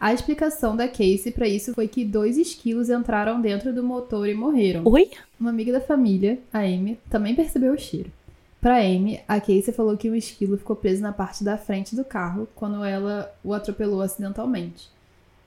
[0.00, 4.32] A explicação da Casey para isso foi que dois esquilos entraram dentro do motor e
[4.32, 4.80] morreram.
[4.86, 5.10] Oi?
[5.38, 8.10] Uma amiga da família, a Amy, também percebeu o cheiro.
[8.58, 12.02] Para Amy, a Casey falou que um esquilo ficou preso na parte da frente do
[12.02, 14.88] carro quando ela o atropelou acidentalmente.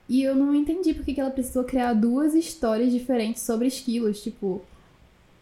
[0.08, 4.22] E eu não entendi por que ela precisou criar duas histórias diferentes sobre esquilos.
[4.22, 4.62] Tipo,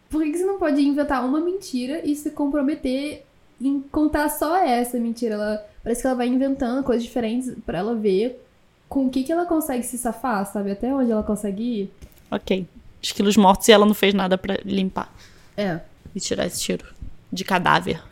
[0.09, 3.27] por que você não pode inventar uma mentira e se comprometer
[3.69, 5.35] em contar só essa mentira?
[5.35, 8.43] Ela parece que ela vai inventando coisas diferentes pra ela ver
[8.89, 10.71] com o que que ela consegue se safar, sabe?
[10.73, 11.91] Até onde ela consegue ir.
[12.31, 12.67] Ok.
[13.01, 15.13] Esquilos mortos e ela não fez nada pra limpar
[15.57, 15.81] É.
[16.15, 16.87] e tirar esse cheiro
[17.33, 18.03] de cadáver.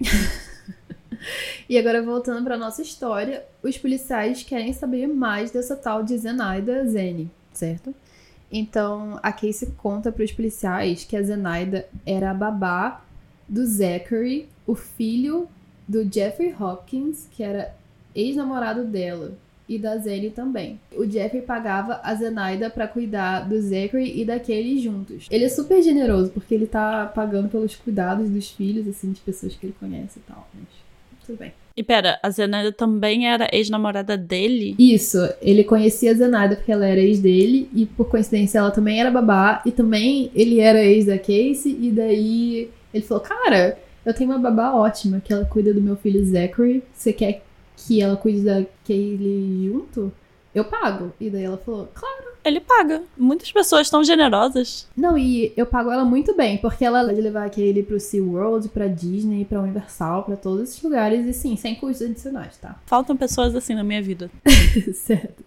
[1.68, 6.86] E agora voltando pra nossa história, os policiais querem saber mais dessa tal de Zenaida
[6.86, 7.94] Zene, certo?
[8.52, 13.02] Então a Casey conta pros policiais que a Zenaida era a babá
[13.48, 15.48] do Zachary, o filho
[15.86, 17.74] do Jeffrey Hopkins, que era
[18.14, 19.32] ex-namorado dela,
[19.68, 20.78] e da Zene também.
[20.94, 25.26] O Jeffrey pagava a Zenaida pra cuidar do Zachary e daquele juntos.
[25.30, 29.54] Ele é super generoso, porque ele tá pagando pelos cuidados dos filhos, assim, de pessoas
[29.54, 30.46] que ele conhece e tal.
[30.54, 30.64] Mas
[31.26, 31.52] tudo bem.
[31.76, 34.76] E pera, a Zenaida também era ex-namorada dele?
[34.78, 39.00] Isso, ele conhecia a Zenaida porque ela era ex dele, e por coincidência ela também
[39.00, 43.76] era babá, e também ele era ex da Casey, e daí ele falou: Cara,
[44.06, 47.42] eu tenho uma babá ótima, que ela cuida do meu filho Zachary, você quer
[47.76, 50.12] que ela cuide da Kaylee junto?
[50.54, 51.12] Eu pago.
[51.20, 52.34] E daí ela falou: Claro.
[52.44, 53.02] Ele paga.
[53.16, 54.86] Muitas pessoas tão generosas.
[54.94, 58.86] Não, e eu pago ela muito bem, porque ela pode levar aquele pro SeaWorld, pra
[58.86, 62.78] Disney, pra Universal, pra todos esses lugares, e sim, sem custos adicionais, tá?
[62.86, 64.30] Faltam pessoas assim na minha vida.
[64.94, 65.42] certo.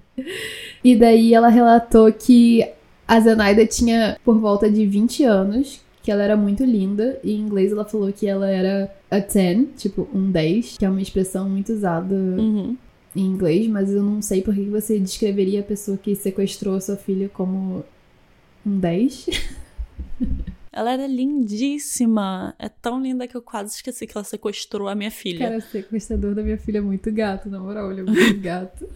[0.84, 2.68] E daí ela relatou que
[3.08, 7.42] a Zenaida tinha por volta de 20 anos, que ela era muito linda, e em
[7.42, 11.50] inglês ela falou que ela era a 10, tipo um 10, que é uma expressão
[11.50, 12.78] muito usada Uhum.
[13.14, 16.80] em inglês, mas eu não sei por que você descreveria a pessoa que sequestrou a
[16.80, 17.84] sua filha como
[18.66, 19.26] um 10.
[20.78, 22.54] Ela era lindíssima.
[22.60, 25.48] É tão linda que eu quase esqueci que ela sequestrou a minha filha.
[25.48, 28.88] Cara, o sequestrador da minha filha é muito gato, na moral, ele é muito gato.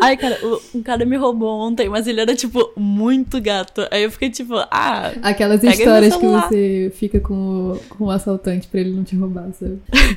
[0.00, 3.82] Ai, cara, o- um cara me roubou ontem, mas ele era, tipo, muito gato.
[3.90, 8.68] Aí eu fiquei, tipo, ah, Aquelas histórias que você fica com o, com o assaltante
[8.68, 9.78] pra ele não te roubar, sabe?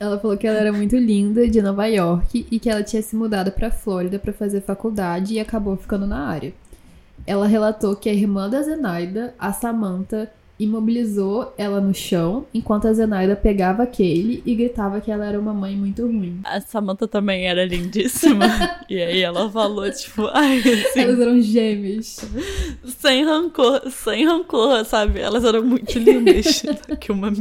[0.00, 3.14] Ela falou que ela era muito linda, de Nova York, e que ela tinha se
[3.14, 6.54] mudado pra Flórida pra fazer faculdade e acabou ficando na área.
[7.26, 10.30] Ela relatou que a irmã da Zenaida, a Samantha,
[10.60, 15.40] imobilizou ela no chão enquanto a Zenaida pegava a Kaylee e gritava que ela era
[15.40, 16.40] uma mãe muito ruim.
[16.44, 18.44] a Samantha também era lindíssima.
[18.88, 22.18] e aí ela falou, tipo, ai, assim, Elas eram gêmeas.
[22.84, 25.20] sem rancor, sem rancor, sabe?
[25.20, 26.62] Elas eram muito lindas.
[27.00, 27.32] que uma,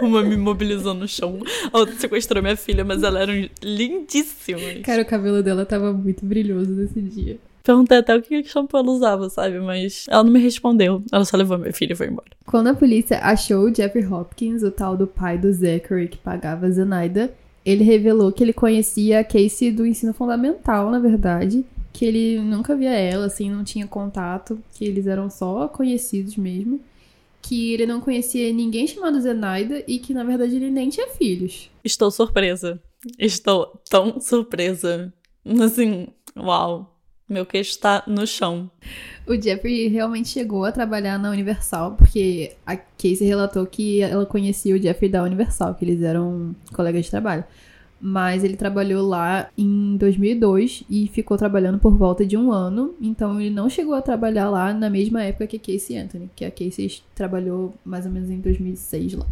[0.00, 1.38] uma me imobilizou no chão,
[1.72, 4.80] a outra sequestrou minha filha, mas elas eram lindíssimas.
[4.82, 7.38] Cara, o cabelo dela tava muito brilhoso nesse dia.
[7.64, 9.58] Perguntei até o que que shampoo ela usava, sabe?
[9.58, 11.02] Mas ela não me respondeu.
[11.10, 12.28] Ela só levou minha filha e foi embora.
[12.44, 16.66] Quando a polícia achou o Jeffrey Hopkins, o tal do pai do Zachary que pagava
[16.66, 17.32] a Zenaida,
[17.64, 22.76] ele revelou que ele conhecia a Casey do ensino fundamental, na verdade, que ele nunca
[22.76, 26.78] via ela, assim, não tinha contato, que eles eram só conhecidos mesmo,
[27.40, 31.70] que ele não conhecia ninguém chamado Zenaida e que, na verdade, ele nem tinha filhos.
[31.82, 32.78] Estou surpresa.
[33.18, 35.12] Estou tão surpresa.
[35.62, 36.93] Assim, uau.
[37.28, 38.70] Meu queixo tá no chão.
[39.26, 44.74] O Jeffrey realmente chegou a trabalhar na Universal, porque a Casey relatou que ela conhecia
[44.74, 47.42] o Jeffrey da Universal, que eles eram colegas de trabalho.
[47.98, 52.94] Mas ele trabalhou lá em 2002 e ficou trabalhando por volta de um ano.
[53.00, 56.50] Então ele não chegou a trabalhar lá na mesma época que Casey Anthony, que a
[56.50, 59.26] Casey trabalhou mais ou menos em 2006 lá.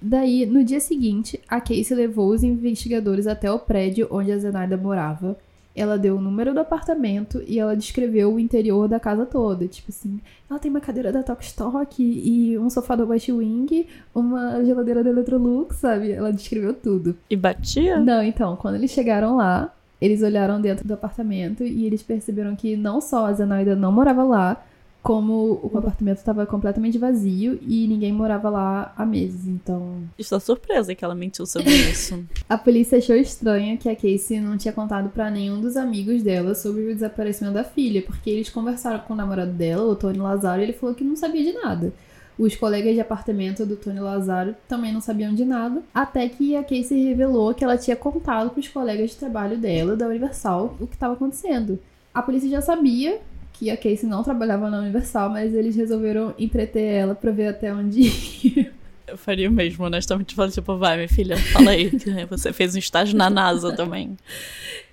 [0.00, 4.76] Daí, no dia seguinte, a Casey levou os investigadores até o prédio onde a Zenaida
[4.76, 5.38] morava.
[5.74, 9.66] Ela deu o número do apartamento e ela descreveu o interior da casa toda.
[9.66, 14.62] Tipo assim, ela tem uma cadeira da Tokstok e um sofá da West Wing, uma
[14.64, 16.12] geladeira da Electrolux, sabe?
[16.12, 17.16] Ela descreveu tudo.
[17.30, 17.98] E batia?
[17.98, 22.76] Não, então, quando eles chegaram lá, eles olharam dentro do apartamento e eles perceberam que
[22.76, 24.62] não só a Zenaida não morava lá,
[25.02, 29.48] como o apartamento estava completamente vazio e ninguém morava lá há meses.
[29.48, 32.24] Então, Estou surpresa que ela mentiu sobre isso.
[32.48, 36.54] a polícia achou estranho que a Casey não tinha contado pra nenhum dos amigos dela
[36.54, 40.60] sobre o desaparecimento da filha, porque eles conversaram com o namorado dela, o Tony Lazaro,
[40.60, 41.92] e ele falou que não sabia de nada.
[42.38, 46.62] Os colegas de apartamento do Tony Lazaro também não sabiam de nada, até que a
[46.62, 50.94] Casey revelou que ela tinha contado pros colegas de trabalho dela, da Universal, o que
[50.94, 51.78] estava acontecendo.
[52.14, 53.20] A polícia já sabia
[53.62, 57.72] que a Casey não trabalhava na Universal, mas eles resolveram entreter ela pra ver até
[57.72, 58.00] onde
[58.44, 58.72] ia.
[59.06, 60.34] Eu faria o mesmo, honestamente.
[60.34, 61.88] Falei, tipo, vai, minha filha, fala aí.
[61.90, 64.16] que Você fez um estágio na NASA também.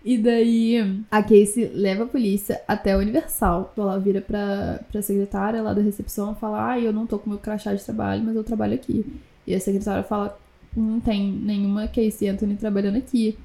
[0.05, 3.73] E daí a Casey leva a polícia até a Universal.
[3.75, 7.29] Ela vira pra, pra secretária lá da recepção e fala: Ah, eu não tô com
[7.29, 9.03] meu crachá de trabalho, mas eu trabalho aqui.
[9.47, 10.37] E a secretária fala:
[10.77, 13.35] Não tem nenhuma Casey Anthony trabalhando aqui.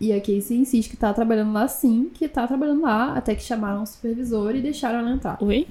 [0.00, 3.42] E a Casey insiste que tá trabalhando lá sim, que tá trabalhando lá, até que
[3.42, 5.42] chamaram o supervisor e deixaram ela entrar.
[5.42, 5.66] Oi?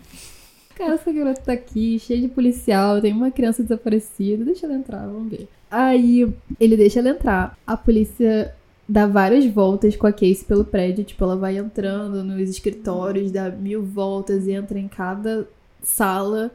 [0.75, 5.07] Cara, essa garota tá aqui, cheia de policial, tem uma criança desaparecida, deixa ela entrar,
[5.07, 5.47] vamos ver.
[5.71, 7.57] Aí ele deixa ela entrar.
[7.65, 8.53] A polícia
[8.87, 13.49] dá várias voltas com a Casey pelo prédio, tipo, ela vai entrando nos escritórios, dá
[13.49, 15.47] mil voltas e entra em cada
[15.81, 16.51] sala,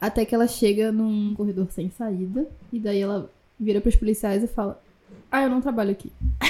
[0.00, 4.46] até que ela chega num corredor sem saída, e daí ela vira pros policiais e
[4.46, 4.80] fala:
[5.30, 6.12] Ah, eu não trabalho aqui.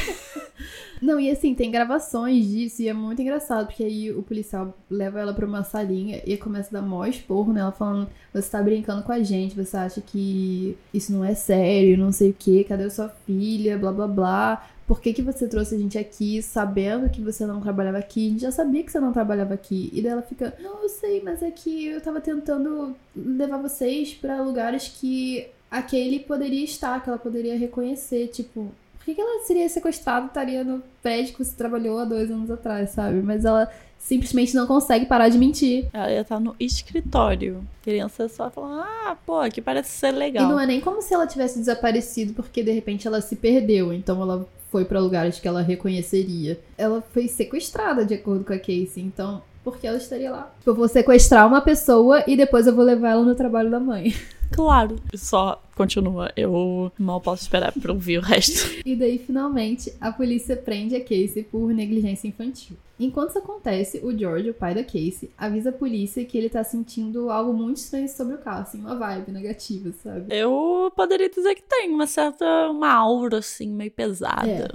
[1.01, 5.21] Não, e assim, tem gravações disso e é muito engraçado, porque aí o policial leva
[5.21, 9.03] ela pra uma salinha e começa a dar mó esporro nela, falando: Você tá brincando
[9.05, 12.91] com a gente, você acha que isso não é sério, não sei o que, cadê
[12.91, 14.69] sua filha, blá blá blá.
[14.87, 18.27] Por que, que você trouxe a gente aqui sabendo que você não trabalhava aqui?
[18.27, 19.91] A gente já sabia que você não trabalhava aqui.
[19.93, 24.15] E daí ela fica: Não, eu sei, mas é que eu tava tentando levar vocês
[24.15, 29.21] pra lugares que a Kaylee poderia estar, que ela poderia reconhecer, tipo, por que, que
[29.21, 33.21] ela seria sequestrada e estaria no prédio que você trabalhou há dois anos atrás, sabe?
[33.23, 35.87] Mas ela simplesmente não consegue parar de mentir.
[35.93, 37.67] Ela ia estar no escritório.
[37.83, 40.45] Criança só falando, ah, pô, aqui parece ser legal.
[40.45, 43.93] E não é nem como se ela tivesse desaparecido porque de repente ela se perdeu.
[43.93, 46.59] Então ela foi para lugares que ela reconheceria.
[46.77, 49.03] Ela foi sequestrada, de acordo com a Casey.
[49.03, 50.53] Então, por que ela estaria lá?
[50.59, 53.81] Tipo, eu vou sequestrar uma pessoa e depois eu vou levar ela no trabalho da
[53.81, 54.15] mãe.
[54.51, 54.97] Claro.
[55.15, 56.33] Só continua.
[56.37, 58.79] Eu mal posso esperar pra ouvir o resto.
[58.89, 62.75] E daí, finalmente, a polícia prende a Casey por negligência infantil.
[62.99, 66.65] Enquanto isso acontece, o George, o pai da Casey, avisa a polícia que ele tá
[66.65, 70.35] sentindo algo muito estranho sobre o carro, assim, uma vibe negativa, sabe?
[70.35, 74.69] Eu poderia dizer que tem uma certa uma aura, assim, meio pesada.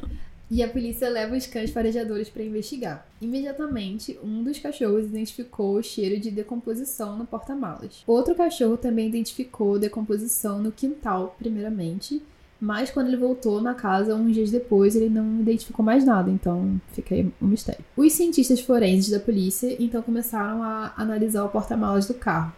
[0.53, 3.07] E a polícia leva os cães farejadores para investigar.
[3.19, 8.03] Imediatamente, um dos cachorros identificou o cheiro de decomposição no porta-malas.
[8.05, 12.21] Outro cachorro também identificou decomposição no quintal, primeiramente,
[12.61, 16.79] mas quando ele voltou na casa uns dias depois, ele não identificou mais nada, então
[16.91, 17.83] fica aí um mistério.
[17.97, 22.53] Os cientistas forenses da polícia então começaram a analisar o porta-malas do carro.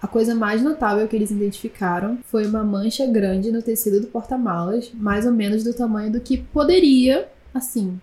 [0.00, 4.90] A coisa mais notável que eles identificaram foi uma mancha grande no tecido do porta-malas,
[4.92, 7.98] mais ou menos do tamanho do que poderia, assim,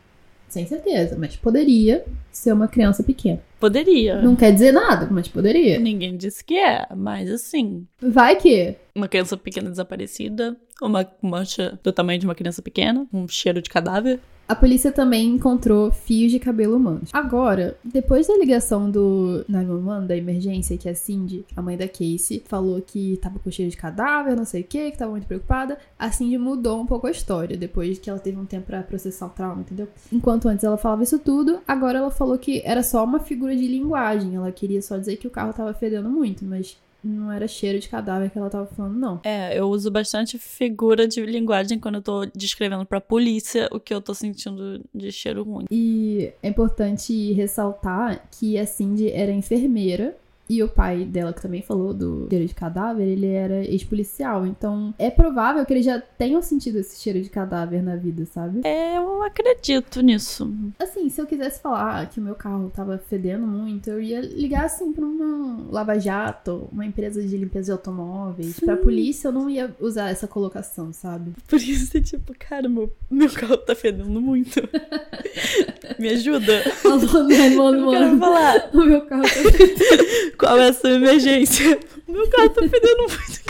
[0.47, 3.41] sem certeza, mas poderia ser uma criança pequena.
[3.59, 4.21] Poderia.
[4.21, 5.79] Não quer dizer nada, mas poderia.
[5.79, 7.85] Ninguém disse que é, mas assim.
[8.01, 8.75] Vai que.
[8.95, 13.69] Uma criança pequena desaparecida, uma mancha do tamanho de uma criança pequena, um cheiro de
[13.69, 14.19] cadáver.
[14.51, 17.09] A polícia também encontrou fios de cabelo humanos.
[17.13, 22.43] Agora, depois da ligação do 911, da emergência, que a Cindy, a mãe da Casey,
[22.45, 25.77] falou que tava com cheiro de cadáver, não sei o que, que tava muito preocupada,
[25.97, 29.27] a Cindy mudou um pouco a história, depois que ela teve um tempo para processar
[29.27, 29.87] o trauma, entendeu?
[30.11, 33.65] Enquanto antes ela falava isso tudo, agora ela falou que era só uma figura de
[33.65, 37.79] linguagem, ela queria só dizer que o carro tava fedendo muito, mas não era cheiro
[37.79, 39.19] de cadáver que ela tava falando, não.
[39.23, 43.93] É, eu uso bastante figura de linguagem quando eu tô descrevendo pra polícia o que
[43.93, 45.65] eu tô sentindo de cheiro ruim.
[45.71, 50.15] E é importante ressaltar que a Cindy era enfermeira
[50.51, 54.45] e o pai dela, que também falou do cheiro de cadáver, ele era ex-policial.
[54.45, 58.59] Então é provável que ele já tenha sentido esse cheiro de cadáver na vida, sabe?
[58.65, 60.53] É, eu acredito nisso.
[60.77, 64.65] Assim, se eu quisesse falar que o meu carro tava fedendo muito, eu ia ligar
[64.65, 68.55] assim pra uma lava-jato, uma empresa de limpeza de automóveis.
[68.55, 68.65] Sim.
[68.65, 71.31] Pra polícia, eu não ia usar essa colocação, sabe?
[71.47, 74.61] Por isso, tipo, cara, meu, meu carro tá fedendo muito.
[75.99, 76.63] Me ajuda.
[76.85, 78.69] Alô, mano, mano, Eu quero falar.
[78.73, 80.37] O meu carro tá fedendo.
[80.37, 81.79] Qual é a sua emergência?
[82.07, 83.40] Meu carro tá fedendo muito.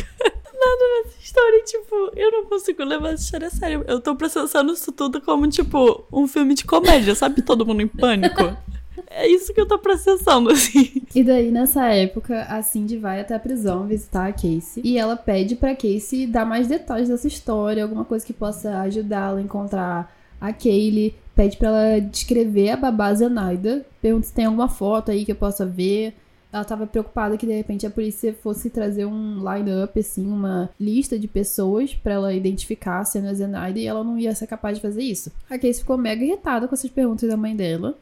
[0.63, 3.84] Nada nessa história, tipo, eu não consigo levar essa história a sério.
[3.88, 7.41] Eu tô processando isso tudo como, tipo, um filme de comédia, sabe?
[7.41, 8.56] Todo mundo em pânico.
[9.13, 11.04] É isso que eu tô processando, assim.
[11.13, 14.82] E daí, nessa época, a Cindy vai até a prisão visitar a Casey.
[14.84, 19.39] E ela pede pra Casey dar mais detalhes dessa história, alguma coisa que possa ajudá-la
[19.39, 21.15] a encontrar a Kaylee.
[21.36, 23.86] Pede pra ela descrever a babá Zenaida.
[24.02, 26.13] Pergunta se tem alguma foto aí que eu possa ver.
[26.51, 31.17] Ela tava preocupada que de repente a polícia fosse trazer um line-up, assim, uma lista
[31.17, 34.81] de pessoas para ela identificar sendo a Zenaida e ela não ia ser capaz de
[34.81, 35.31] fazer isso.
[35.49, 37.97] A Casey ficou mega irritada com essas perguntas da mãe dela.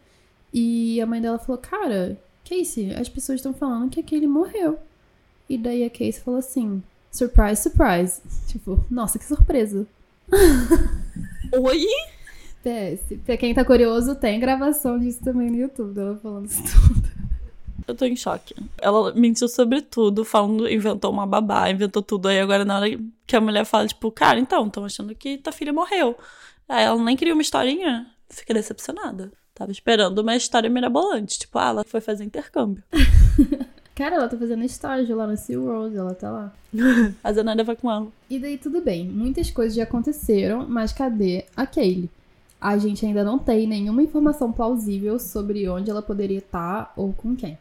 [0.51, 4.79] E a mãe dela falou: Cara, Casey, as pessoas estão falando que aquele morreu.
[5.47, 6.81] E daí a Casey falou assim:
[7.12, 8.21] Surprise, surprise.
[8.49, 9.85] Tipo, nossa, que surpresa.
[11.53, 11.85] Oi?
[12.63, 17.28] PS, pra quem tá curioso, tem gravação disso também no YouTube, dela falando isso tudo.
[17.89, 18.56] Eu tô em choque.
[18.78, 22.28] Ela mentiu sobre tudo, falando, inventou uma babá, inventou tudo.
[22.28, 25.52] Aí agora, na hora que a mulher fala, tipo, cara, então, tô achando que tua
[25.52, 26.15] filha morreu.
[26.67, 28.06] Aí ela nem queria uma historinha.
[28.30, 29.32] Fica decepcionada.
[29.56, 31.39] Tava esperando uma história mirabolante.
[31.39, 32.84] Tipo, ah, ela foi fazer intercâmbio.
[33.95, 36.54] Cara, ela tá fazendo estágio lá no SeaWorld, ela tá lá.
[37.23, 38.08] A Zanada vai com ela.
[38.30, 42.10] E daí tudo bem, muitas coisas já aconteceram, mas cadê a Kaylee?
[42.62, 47.36] A gente ainda não tem nenhuma informação plausível sobre onde ela poderia estar ou com
[47.36, 47.58] quem.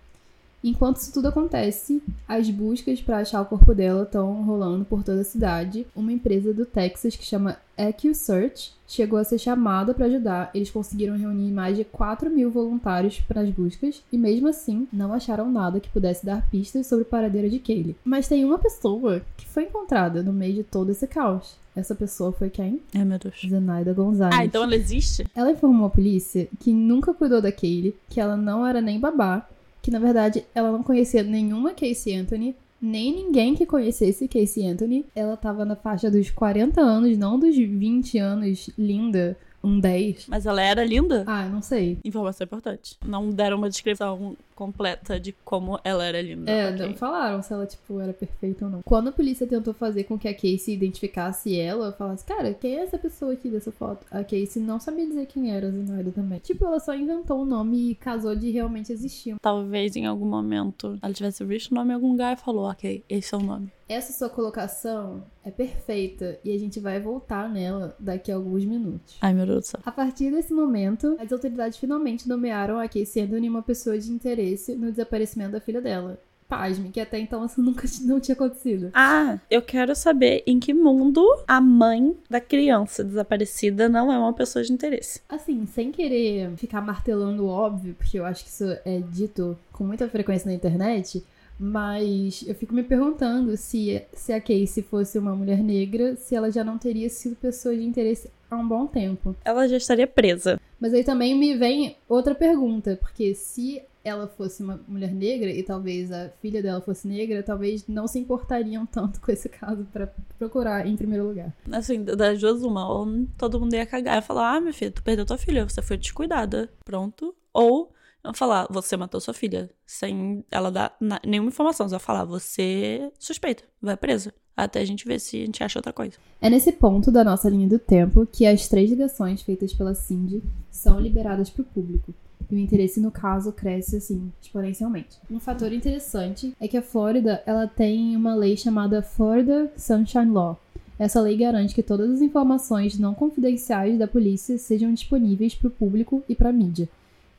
[0.62, 5.20] Enquanto isso tudo acontece, as buscas para achar o corpo dela estão rolando por toda
[5.20, 5.86] a cidade.
[5.94, 10.50] Uma empresa do Texas que chama AccuSearch chegou a ser chamada para ajudar.
[10.52, 15.12] Eles conseguiram reunir mais de 4 mil voluntários para as buscas e, mesmo assim, não
[15.12, 17.96] acharam nada que pudesse dar pistas sobre o paradeiro de Kaylee.
[18.04, 21.56] Mas tem uma pessoa que foi encontrada no meio de todo esse caos.
[21.76, 22.82] Essa pessoa foi quem?
[22.92, 23.40] Ai, meu Deus.
[23.48, 24.36] Zenaida Gonzalez.
[24.36, 25.24] Ah, então ela existe?
[25.32, 29.46] Ela informou a polícia que nunca cuidou da Kaylee, que ela não era nem babá,
[29.82, 35.04] que na verdade ela não conhecia nenhuma Casey Anthony, nem ninguém que conhecesse Casey Anthony.
[35.14, 40.26] Ela tava na faixa dos 40 anos, não dos 20 anos, linda, um 10.
[40.28, 41.24] Mas ela era linda?
[41.26, 41.98] Ah, não sei.
[42.04, 42.96] Informação importante.
[43.04, 46.50] Não deram uma descrição completa de como ela era linda.
[46.50, 48.82] É, não falaram se ela, tipo, era perfeita ou não.
[48.82, 52.82] Quando a polícia tentou fazer com que a Casey identificasse ela, falasse, cara, quem é
[52.82, 54.04] essa pessoa aqui dessa foto?
[54.10, 56.40] A Casey não sabia dizer quem era a Zenaida também.
[56.40, 59.36] Tipo, ela só inventou o nome e casou de realmente existir.
[59.40, 63.04] Talvez em algum momento ela tivesse visto o nome em algum lugar e falou, ok,
[63.08, 63.70] esse é o nome.
[63.88, 69.16] Essa sua colocação é perfeita e a gente vai voltar nela daqui a alguns minutos.
[69.18, 69.80] Ai, meu Deus do céu.
[69.82, 74.47] A partir desse momento, as autoridades finalmente nomearam a Casey Anthony uma pessoa de interesse
[74.76, 76.18] no desaparecimento da filha dela.
[76.48, 78.90] Pasme, que até então isso nunca não tinha acontecido.
[78.94, 84.32] Ah, eu quero saber em que mundo a mãe da criança desaparecida não é uma
[84.32, 85.20] pessoa de interesse.
[85.28, 89.84] Assim, sem querer ficar martelando o óbvio, porque eu acho que isso é dito com
[89.84, 91.22] muita frequência na internet,
[91.58, 96.50] mas eu fico me perguntando se, se a Casey fosse uma mulher negra, se ela
[96.50, 99.34] já não teria sido pessoa de interesse há um bom tempo.
[99.44, 100.60] Ela já estaria presa.
[100.80, 105.62] Mas aí também me vem outra pergunta, porque se ela fosse uma mulher negra e
[105.62, 110.08] talvez a filha dela fosse negra, talvez não se importariam tanto com esse caso pra
[110.38, 111.54] procurar em primeiro lugar.
[111.70, 112.88] Assim, das duas, uma.
[112.88, 115.82] Ou todo mundo ia cagar e falar: Ah, minha filha, tu perdeu tua filha, você
[115.82, 116.70] foi descuidada.
[116.84, 117.34] Pronto.
[117.52, 117.92] Ou
[118.24, 119.70] iam falar: Você matou sua filha.
[119.86, 121.88] Sem ela dar nenhuma informação.
[121.88, 124.32] Vai falar: Você é suspeita, vai presa.
[124.56, 126.16] Até a gente ver se a gente acha outra coisa.
[126.40, 130.42] É nesse ponto da nossa linha do tempo que as três ligações feitas pela Cindy
[130.68, 132.12] são liberadas para o público.
[132.50, 135.18] E o interesse no caso cresce assim exponencialmente.
[135.30, 140.58] Um fator interessante é que a Flórida ela tem uma lei chamada Florida Sunshine Law.
[140.98, 145.70] Essa lei garante que todas as informações não confidenciais da polícia sejam disponíveis para o
[145.70, 146.88] público e para a mídia.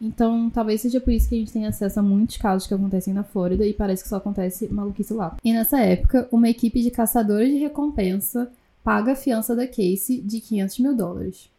[0.02, 3.14] Então, talvez seja por isso que a gente tem acesso a muitos casos que acontecem
[3.14, 5.36] na Flórida e parece que só acontece maluquice lá.
[5.44, 8.50] E nessa época, uma equipe de caçadores de recompensa
[8.82, 11.50] paga a fiança da Casey de 500 mil dólares.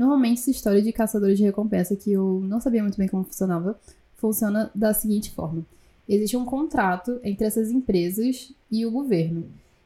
[0.00, 3.78] Normalmente, essa história de caçadores de recompensa, que eu não sabia muito bem como funcionava,
[4.16, 5.62] funciona da seguinte forma:
[6.08, 9.44] existe um contrato entre essas empresas e o governo,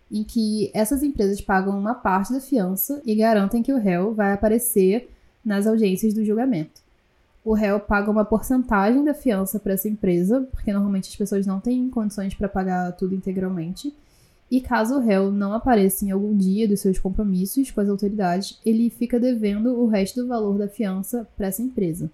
[0.09, 4.33] em que essas empresas pagam uma parte da fiança e garantem que o réu vai
[4.33, 5.11] aparecer
[5.45, 6.81] nas audiências do julgamento.
[7.45, 11.59] O réu paga uma porcentagem da fiança para essa empresa, porque normalmente as pessoas não
[11.59, 13.93] têm condições para pagar tudo integralmente.
[14.51, 18.61] E caso o réu não apareça em algum dia dos seus compromissos com as autoridades,
[18.65, 22.11] ele fica devendo o resto do valor da fiança para essa empresa.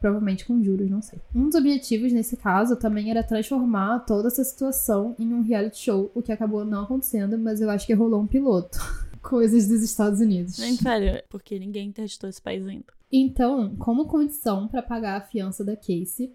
[0.00, 1.18] Provavelmente com juros, não sei.
[1.34, 6.10] Um dos objetivos nesse caso também era transformar toda essa situação em um reality show,
[6.14, 8.78] o que acabou não acontecendo, mas eu acho que rolou um piloto.
[9.22, 10.56] Coisas dos Estados Unidos.
[10.56, 12.84] Gente, sério, porque ninguém testou esse país ainda.
[13.10, 16.34] Então, como condição para pagar a fiança da Casey,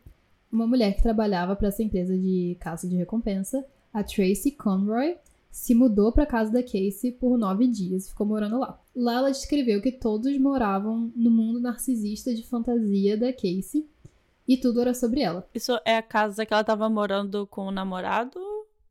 [0.51, 3.63] uma mulher que trabalhava para essa empresa de caça de recompensa,
[3.93, 5.17] a Tracy Conroy,
[5.51, 8.79] se mudou para casa da Casey por nove dias e ficou morando lá.
[8.95, 13.87] Lá ela descreveu que todos moravam no mundo narcisista de fantasia da Casey
[14.47, 15.47] e tudo era sobre ela.
[15.53, 18.39] Isso é a casa que ela tava morando com o namorado?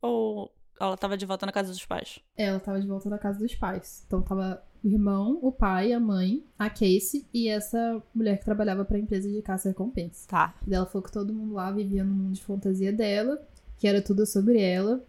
[0.00, 2.20] Ou ela tava de volta na casa dos pais?
[2.36, 4.04] Ela tava de volta na casa dos pais.
[4.06, 8.84] Então tava o irmão, o pai, a mãe, a Casey e essa mulher que trabalhava
[8.84, 10.28] para a empresa de caça recompensa.
[10.28, 10.54] Tá.
[10.70, 13.40] Ela falou que todo mundo lá vivia no mundo de fantasia dela,
[13.78, 15.02] que era tudo sobre ela,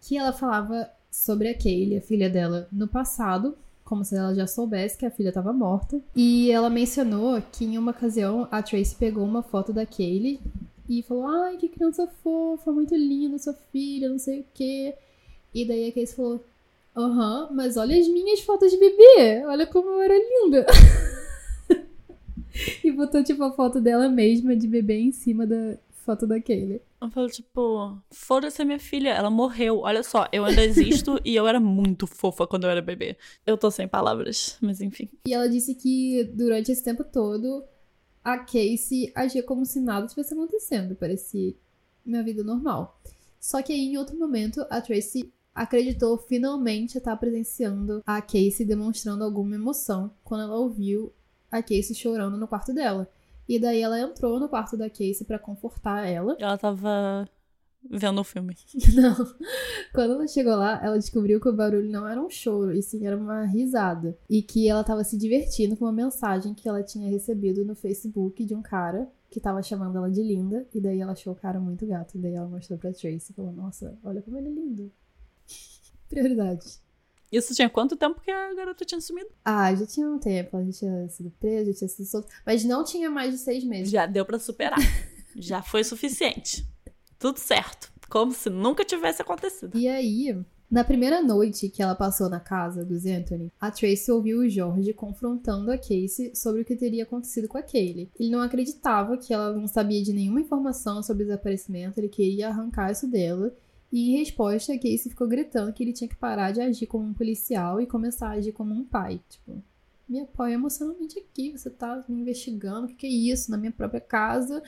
[0.00, 4.46] que ela falava sobre a Kaylee, a filha dela, no passado, como se ela já
[4.46, 6.00] soubesse que a filha estava morta.
[6.14, 10.40] E ela mencionou que em uma ocasião a Tracy pegou uma foto da Kaylee
[10.88, 14.94] e falou: Ai, que criança fofa, muito linda sua filha, não sei o quê.
[15.54, 16.44] E daí a Casey falou:
[16.96, 20.66] Aham, mas olha as minhas fotos de bebê, olha como eu era linda.
[22.84, 26.82] e botou, tipo, a foto dela mesma de bebê em cima da foto da Kaylee.
[27.00, 29.80] Eu falo, tipo, foda-se a minha filha, ela morreu.
[29.80, 33.16] Olha só, eu ainda existo e eu era muito fofa quando eu era bebê.
[33.46, 35.08] Eu tô sem palavras, mas enfim.
[35.26, 37.64] E ela disse que durante esse tempo todo
[38.22, 41.54] a Casey agia como se nada tivesse acontecendo, parecia
[42.04, 43.00] uma vida normal.
[43.38, 49.24] Só que aí em outro momento a Tracy acreditou finalmente estar presenciando a Casey demonstrando
[49.24, 51.12] alguma emoção quando ela ouviu
[51.50, 53.10] a Casey chorando no quarto dela.
[53.50, 56.36] E daí ela entrou no quarto da Casey pra confortar ela.
[56.38, 57.28] Ela tava
[57.90, 58.54] vendo o filme.
[58.94, 59.16] Não.
[59.92, 63.04] Quando ela chegou lá, ela descobriu que o barulho não era um choro, e sim
[63.04, 64.16] era uma risada.
[64.28, 68.44] E que ela tava se divertindo com uma mensagem que ela tinha recebido no Facebook
[68.44, 70.64] de um cara que tava chamando ela de linda.
[70.72, 72.16] E daí ela achou o cara muito gato.
[72.16, 74.92] E daí ela mostrou pra Tracy e falou: Nossa, olha como ele é lindo.
[76.08, 76.78] Prioridade.
[77.30, 79.28] Isso tinha quanto tempo que a garota tinha sumido?
[79.44, 80.56] Ah, já tinha um tempo.
[80.56, 82.28] Ela já tinha sido presa, já tinha sido solta.
[82.44, 83.90] Mas não tinha mais de seis meses.
[83.90, 84.78] Já deu pra superar.
[85.36, 86.66] Já foi suficiente.
[87.16, 87.92] Tudo certo.
[88.08, 89.78] Como se nunca tivesse acontecido.
[89.78, 90.36] E aí,
[90.68, 94.92] Na primeira noite que ela passou na casa dos Anthony, a Tracy ouviu o George
[94.92, 98.08] confrontando a Casey sobre o que teria acontecido com a Kaylee.
[98.18, 102.48] Ele não acreditava que ela não sabia de nenhuma informação sobre o desaparecimento, ele queria
[102.48, 103.52] arrancar isso dela.
[103.92, 107.04] E em resposta, a Casey ficou gritando que ele tinha que parar de agir como
[107.04, 109.20] um policial e começar a agir como um pai.
[109.28, 109.62] Tipo,
[110.08, 113.50] me apoia emocionalmente aqui, você tá me investigando, o que, que é isso?
[113.50, 114.62] Na minha própria casa.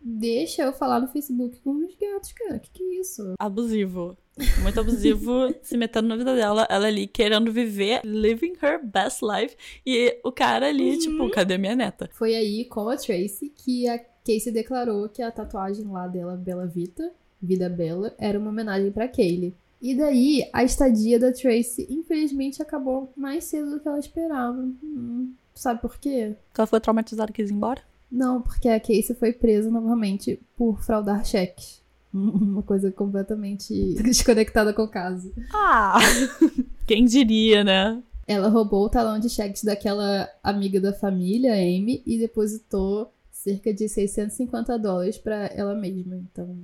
[0.00, 2.56] Deixa eu falar no Facebook com os gatos, cara.
[2.56, 3.34] O que, que é isso?
[3.38, 4.16] Abusivo.
[4.62, 6.66] Muito abusivo, se metendo na vida dela.
[6.70, 9.56] Ela ali querendo viver, living her best life.
[9.84, 10.98] E o cara ali, uhum.
[10.98, 12.08] tipo, cadê minha neta?
[12.12, 16.66] Foi aí com a Tracy que a Casey declarou que a tatuagem lá dela, Bela
[16.66, 19.54] Vita, Vida Bela, era uma homenagem para Kaylee.
[19.80, 24.58] E daí, a estadia da Tracy, infelizmente, acabou mais cedo do que ela esperava.
[24.82, 26.34] Hum, sabe por quê?
[26.48, 27.82] Porque ela foi traumatizada e quis ir embora?
[28.10, 31.82] Não, porque a Casey foi presa novamente por fraudar cheques.
[32.12, 35.32] Uma coisa completamente desconectada com o caso.
[35.52, 35.98] Ah!
[36.86, 38.02] Quem diria, né?
[38.26, 43.88] Ela roubou o talão de cheques daquela amiga da família, Amy, e depositou cerca de
[43.88, 46.16] 650 dólares para ela mesma.
[46.16, 46.56] Então,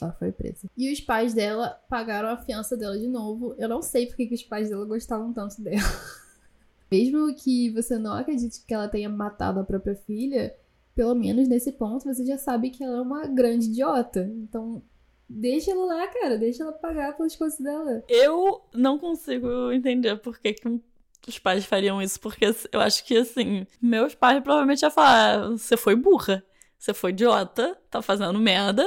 [0.00, 0.68] ela foi presa.
[0.76, 3.54] E os pais dela pagaram a fiança dela de novo.
[3.58, 5.78] Eu não sei porque que os pais dela gostavam tanto dela.
[6.90, 10.54] Mesmo que você não acredite que ela tenha matado a própria filha,
[10.94, 14.30] pelo menos nesse ponto você já sabe que ela é uma grande idiota.
[14.34, 14.82] Então,
[15.28, 16.38] deixa ela lá, cara.
[16.38, 18.02] Deixa ela pagar pelas coisas dela.
[18.08, 20.80] Eu não consigo entender por que, que
[21.26, 25.48] os pais fariam isso, porque eu acho que, assim, meus pais provavelmente iam falar: ah,
[25.50, 26.44] você foi burra,
[26.78, 28.84] você foi idiota, tá fazendo merda,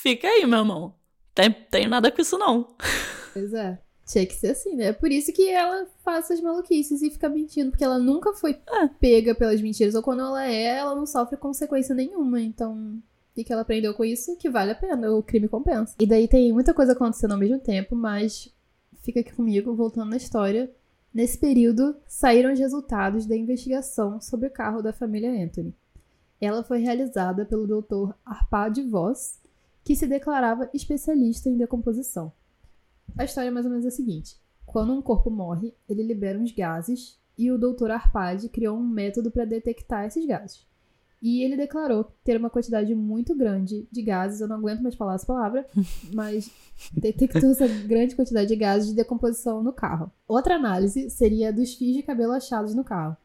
[0.00, 0.94] fica aí, meu irmão.
[1.34, 2.68] Tem, tem nada com isso, não.
[3.32, 3.78] Pois é.
[4.06, 4.86] Tinha que ser assim, né?
[4.86, 8.52] É por isso que ela faz essas maluquices e fica mentindo, porque ela nunca foi
[8.52, 8.88] é.
[9.00, 13.00] pega pelas mentiras, ou quando ela é, ela não sofre consequência nenhuma, então.
[13.34, 15.94] E que ela aprendeu com isso, que vale a pena, o crime compensa.
[15.98, 18.52] E daí tem muita coisa acontecendo ao mesmo tempo, mas
[19.02, 20.70] fica aqui comigo, voltando na história.
[21.14, 25.74] Nesse período, saíram os resultados da investigação sobre o carro da família Anthony.
[26.40, 28.12] Ela foi realizada pelo Dr.
[28.24, 29.38] Arpad Voss,
[29.84, 32.32] que se declarava especialista em decomposição.
[33.16, 36.52] A história é mais ou menos a seguinte: quando um corpo morre, ele libera uns
[36.52, 37.90] gases e o Dr.
[37.90, 40.66] Arpad criou um método para detectar esses gases.
[41.20, 45.14] E ele declarou ter uma quantidade muito grande de gases, eu não aguento mais falar
[45.14, 45.64] essa palavra,
[46.12, 46.50] mas
[46.92, 50.10] detectou essa grande quantidade de gases de decomposição no carro.
[50.26, 53.16] Outra análise seria dos fios de cabelo achados no carro.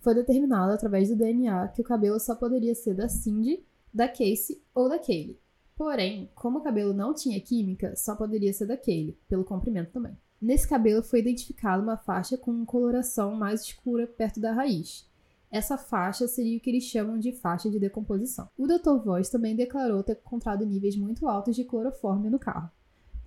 [0.00, 4.62] Foi determinado através do DNA que o cabelo só poderia ser da Cindy, da Casey
[4.74, 5.38] ou da Kaylee.
[5.76, 10.16] Porém, como o cabelo não tinha química, só poderia ser daquele, pelo comprimento também.
[10.40, 15.08] Nesse cabelo foi identificada uma faixa com coloração mais escura perto da raiz.
[15.50, 18.48] Essa faixa seria o que eles chamam de faixa de decomposição.
[18.58, 19.04] O Dr.
[19.04, 22.70] Voss também declarou ter encontrado níveis muito altos de clorofórmio no carro.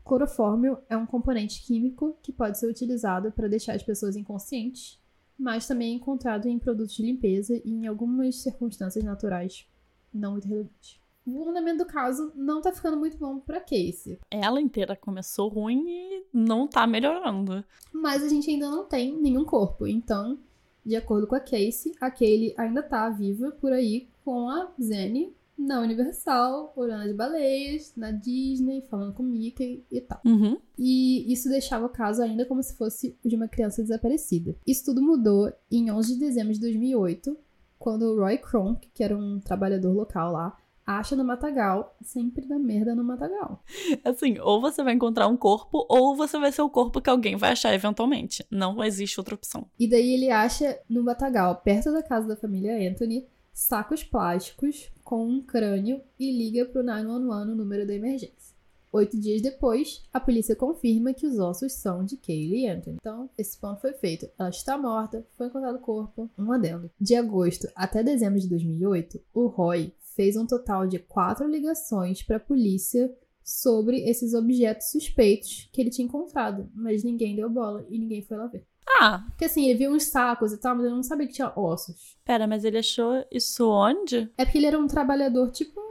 [0.04, 5.00] Clorofórmio é um componente químico que pode ser utilizado para deixar as pessoas inconscientes,
[5.38, 9.68] mas também é encontrado em produtos de limpeza e em algumas circunstâncias naturais
[10.14, 14.20] não muito relevantes o andamento do caso não tá ficando muito bom pra Casey.
[14.30, 17.64] Ela inteira começou ruim e não tá melhorando.
[17.92, 19.88] Mas a gente ainda não tem nenhum corpo.
[19.88, 20.38] Então,
[20.86, 25.34] de acordo com a Casey, a Kaylee ainda tá viva por aí com a Zenny
[25.58, 30.20] na Universal, olhando as baleias, na Disney, falando com Mickey e tal.
[30.26, 30.58] Uhum.
[30.78, 34.56] E isso deixava o caso ainda como se fosse o de uma criança desaparecida.
[34.68, 37.38] Isso tudo mudou em 11 de dezembro de 2008,
[37.80, 42.60] quando o Roy Kronk, que era um trabalhador local lá, acha no matagal, sempre dá
[42.60, 43.64] merda no matagal.
[44.04, 47.36] Assim, ou você vai encontrar um corpo, ou você vai ser o corpo que alguém
[47.36, 48.46] vai achar eventualmente.
[48.52, 49.68] Não existe outra opção.
[49.80, 55.28] E daí ele acha no matagal, perto da casa da família Anthony, sacos plásticos com
[55.28, 58.56] um crânio e liga pro 911 o número da emergência.
[58.92, 62.96] Oito dias depois, a polícia confirma que os ossos são de Kaylee Anthony.
[62.98, 64.30] Então, esse ponto foi feito.
[64.40, 66.30] Ela está morta, foi encontrado o corpo.
[66.38, 66.90] Um adendo.
[66.98, 72.38] De agosto até dezembro de 2008, o Roy fez um total de quatro ligações para
[72.38, 73.14] a polícia
[73.44, 78.38] sobre esses objetos suspeitos que ele tinha encontrado, mas ninguém deu bola e ninguém foi
[78.38, 78.66] lá ver.
[79.00, 79.24] Ah!
[79.28, 82.18] Porque assim, ele viu uns sacos e tal, mas ele não sabia que tinha ossos.
[82.24, 84.32] Pera, mas ele achou isso onde?
[84.38, 85.82] É porque ele era um trabalhador tipo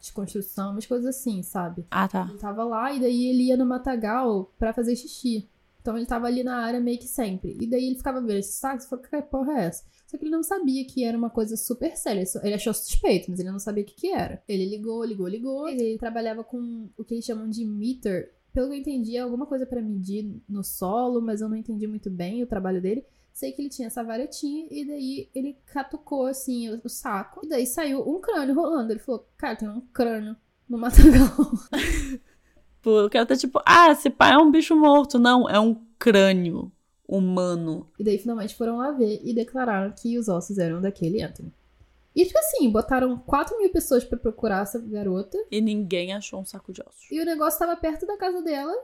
[0.00, 1.86] de construção, umas coisas assim, sabe?
[1.90, 2.26] Ah, tá.
[2.28, 5.48] Ele tava lá e daí ele ia no matagal para fazer xixi.
[5.82, 7.58] Então ele tava ali na área meio que sempre.
[7.60, 9.84] E daí ele ficava vendo esses sacos e falou, que porra é essa?
[10.06, 12.22] Só que ele não sabia que era uma coisa super séria.
[12.42, 14.40] Ele achou suspeito, mas ele não sabia o que, que era.
[14.48, 15.68] Ele ligou, ligou, ligou.
[15.68, 18.32] Ele trabalhava com o que eles chamam de meter.
[18.52, 21.86] Pelo que eu entendi, é alguma coisa para medir no solo, mas eu não entendi
[21.86, 23.04] muito bem o trabalho dele.
[23.32, 27.40] Sei que ele tinha essa varetinha e daí ele catucou assim o, saco.
[27.42, 28.92] E daí saiu um crânio rolando.
[28.92, 30.36] Ele falou: Cara, tem um crânio
[30.68, 31.28] no matagal.
[32.84, 35.18] O cara tá tipo, ah, esse pai é um bicho morto.
[35.18, 36.72] Não, é um crânio
[37.06, 37.88] humano.
[37.98, 41.52] E daí finalmente foram lá ver e declararam que os ossos eram daquele Anthony.
[42.14, 45.38] E tipo assim, botaram 4 mil pessoas para procurar essa garota.
[45.50, 47.10] E ninguém achou um saco de ossos.
[47.10, 48.74] E o negócio tava perto da casa dela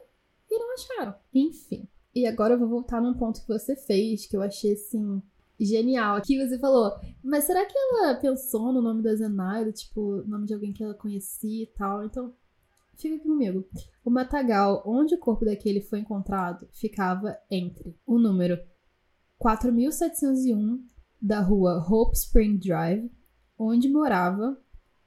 [0.51, 1.15] e não acharam.
[1.35, 1.87] Enfim.
[2.15, 5.23] E agora eu vou voltar num ponto que você fez, que eu achei assim.
[5.61, 6.17] Genial.
[6.17, 6.93] Aqui você falou,
[7.23, 10.95] mas será que ela pensou no nome da Zenaida, tipo, nome de alguém que ela
[10.95, 12.05] conhecia e tal?
[12.05, 12.33] Então,
[12.99, 13.65] fica aqui comigo.
[14.05, 18.59] O matagal onde o corpo daquele foi encontrado ficava entre o número
[19.39, 20.85] 4701
[21.21, 23.11] da rua Hope Spring Drive,
[23.59, 24.59] onde morava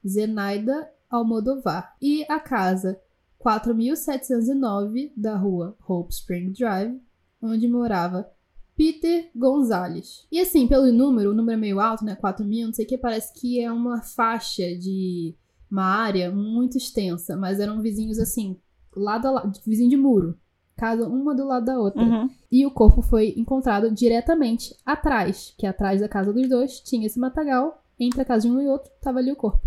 [0.06, 2.98] Zenaida Almodovar, e a casa
[3.38, 7.00] 4709 da rua Hope Spring Drive,
[7.42, 8.30] onde morava
[8.74, 10.26] Peter Gonzalez.
[10.30, 12.16] E assim, pelo número, o número é meio alto, né?
[12.16, 15.36] 4 mil, não sei o que, parece que é uma faixa de
[15.72, 18.58] uma área muito extensa, mas eram vizinhos assim,
[18.94, 20.38] lado a lado, vizinho de muro.
[20.76, 22.02] Casa uma do lado da outra.
[22.02, 22.28] Uhum.
[22.50, 27.18] E o corpo foi encontrado diretamente atrás, que atrás da casa dos dois tinha esse
[27.18, 29.66] matagal, entre a casa de um e outro tava ali o corpo.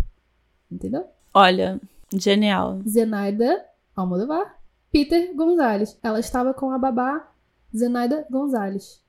[0.70, 1.04] Entendeu?
[1.34, 1.80] Olha,
[2.14, 2.80] genial.
[2.86, 3.64] Zenaida
[3.96, 4.60] Almodovar,
[4.92, 5.98] Peter Gonzalez.
[6.02, 7.28] Ela estava com a babá
[7.76, 9.02] Zenaida Gonzalez.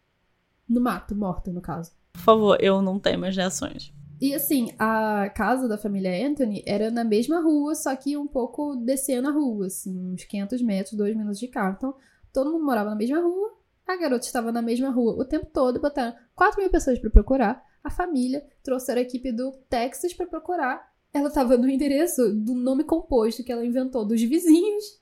[0.68, 1.92] No mato, morta, no caso.
[2.14, 3.94] Por favor, eu não tenho mais reações.
[4.20, 8.76] E assim, a casa da família Anthony era na mesma rua, só que um pouco
[8.76, 11.76] descendo a rua, assim, uns 500 metros, dois minutos de carro.
[11.78, 11.96] Então,
[12.34, 13.56] todo mundo morava na mesma rua,
[13.88, 17.64] a garota estava na mesma rua o tempo todo, botaram 4 mil pessoas para procurar.
[17.84, 20.92] A família trouxeram a equipe do Texas para procurar.
[21.14, 25.02] Ela estava no endereço do nome composto que ela inventou dos vizinhos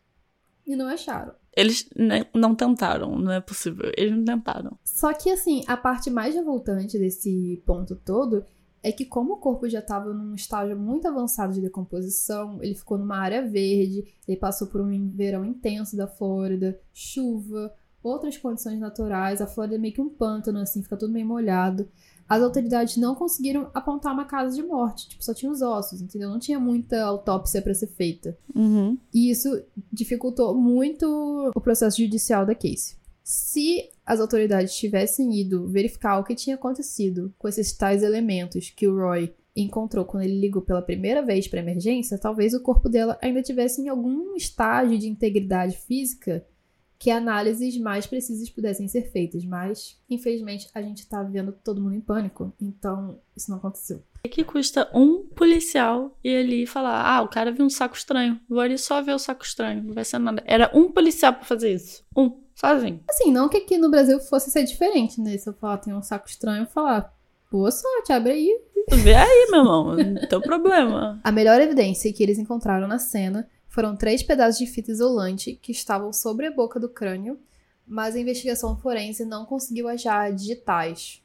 [0.67, 1.33] e não acharam.
[1.55, 1.89] Eles
[2.33, 3.91] não tentaram, não é possível.
[3.97, 4.77] Eles não tentaram.
[4.83, 8.45] Só que, assim, a parte mais revoltante desse ponto todo
[8.85, 12.99] é que, como o corpo já estava num estágio muito avançado de decomposição, ele ficou
[12.99, 17.73] numa área verde, ele passou por um verão intenso da Flórida, chuva,
[18.03, 19.41] outras condições naturais.
[19.41, 21.89] A Flórida é meio que um pântano, assim, fica tudo meio molhado.
[22.29, 26.29] As autoridades não conseguiram apontar uma casa de morte, tipo, só tinha os ossos, entendeu?
[26.29, 28.37] Não tinha muita autópsia para ser feita.
[28.53, 28.99] Uhum.
[29.11, 32.97] E isso dificultou muito o processo judicial da case.
[33.23, 38.87] Se as autoridades tivessem ido verificar o que tinha acontecido com esses tais elementos que
[38.87, 43.17] o Roy encontrou quando ele ligou pela primeira vez para emergência, talvez o corpo dela
[43.21, 46.45] ainda tivesse em algum estágio de integridade física
[46.99, 51.95] que análises mais precisas pudessem ser feitas, mas infelizmente a gente tá vendo todo mundo
[51.95, 54.01] em pânico, então isso não aconteceu.
[54.25, 57.95] O que custa um policial ir ali e falar: ah, o cara viu um saco
[57.95, 60.43] estranho, vou ali só ver o saco estranho, não vai ser nada.
[60.45, 62.03] Era um policial para fazer isso.
[62.17, 63.03] Um, sozinho.
[63.07, 65.37] Assim, não que aqui no Brasil fosse ser diferente, né?
[65.37, 67.13] Se eu falar tem um saco estranho, falar.
[67.51, 68.61] Boa sorte, abre aí.
[68.89, 71.19] Vê aí, meu irmão, não tem problema.
[71.23, 75.71] A melhor evidência que eles encontraram na cena foram três pedaços de fita isolante que
[75.71, 77.39] estavam sobre a boca do crânio,
[77.85, 81.21] mas a investigação forense não conseguiu achar digitais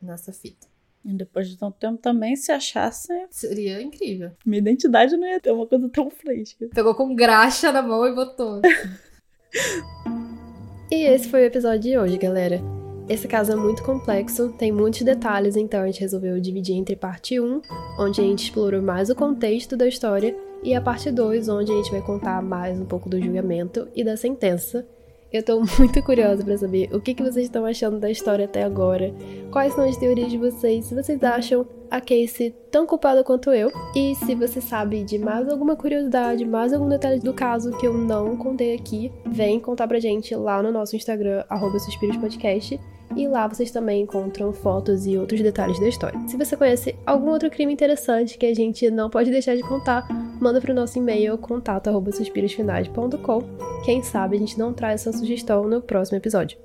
[0.00, 0.66] nessa fita.
[1.06, 3.12] E depois de tanto tempo também, se achasse.
[3.30, 4.32] Seria incrível.
[4.44, 6.68] Minha identidade não ia ter uma coisa tão fresca.
[6.74, 8.60] Pegou com graxa na mão e botou.
[10.90, 12.60] e esse foi o episódio de hoje, galera.
[13.08, 17.38] Esse caso é muito complexo, tem muitos detalhes, então a gente resolveu dividir entre parte
[17.38, 17.62] 1,
[18.00, 21.76] onde a gente explorou mais o contexto da história, e a parte 2, onde a
[21.76, 24.84] gente vai contar mais um pouco do julgamento e da sentença.
[25.32, 28.62] Eu tô muito curiosa para saber o que, que vocês estão achando da história até
[28.62, 29.12] agora,
[29.50, 33.70] quais são as teorias de vocês, se vocês acham a Casey tão culpada quanto eu,
[33.94, 37.94] e se você sabe de mais alguma curiosidade, mais algum detalhe do caso que eu
[37.94, 41.76] não contei aqui, vem contar pra gente lá no nosso Instagram, arroba
[42.20, 42.80] Podcast
[43.14, 46.18] e lá vocês também encontram fotos e outros detalhes da história.
[46.26, 50.08] Se você conhece algum outro crime interessante que a gente não pode deixar de contar,
[50.40, 53.42] manda para o nosso e-mail contato@suspirosfinais.com.
[53.84, 56.58] Quem sabe a gente não traz essa sugestão no próximo episódio.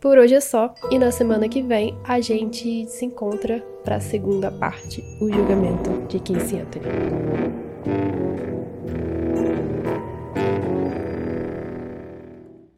[0.00, 4.00] Por hoje é só, e na semana que vem a gente se encontra para a
[4.00, 8.51] segunda parte, o julgamento de Casey Anthony.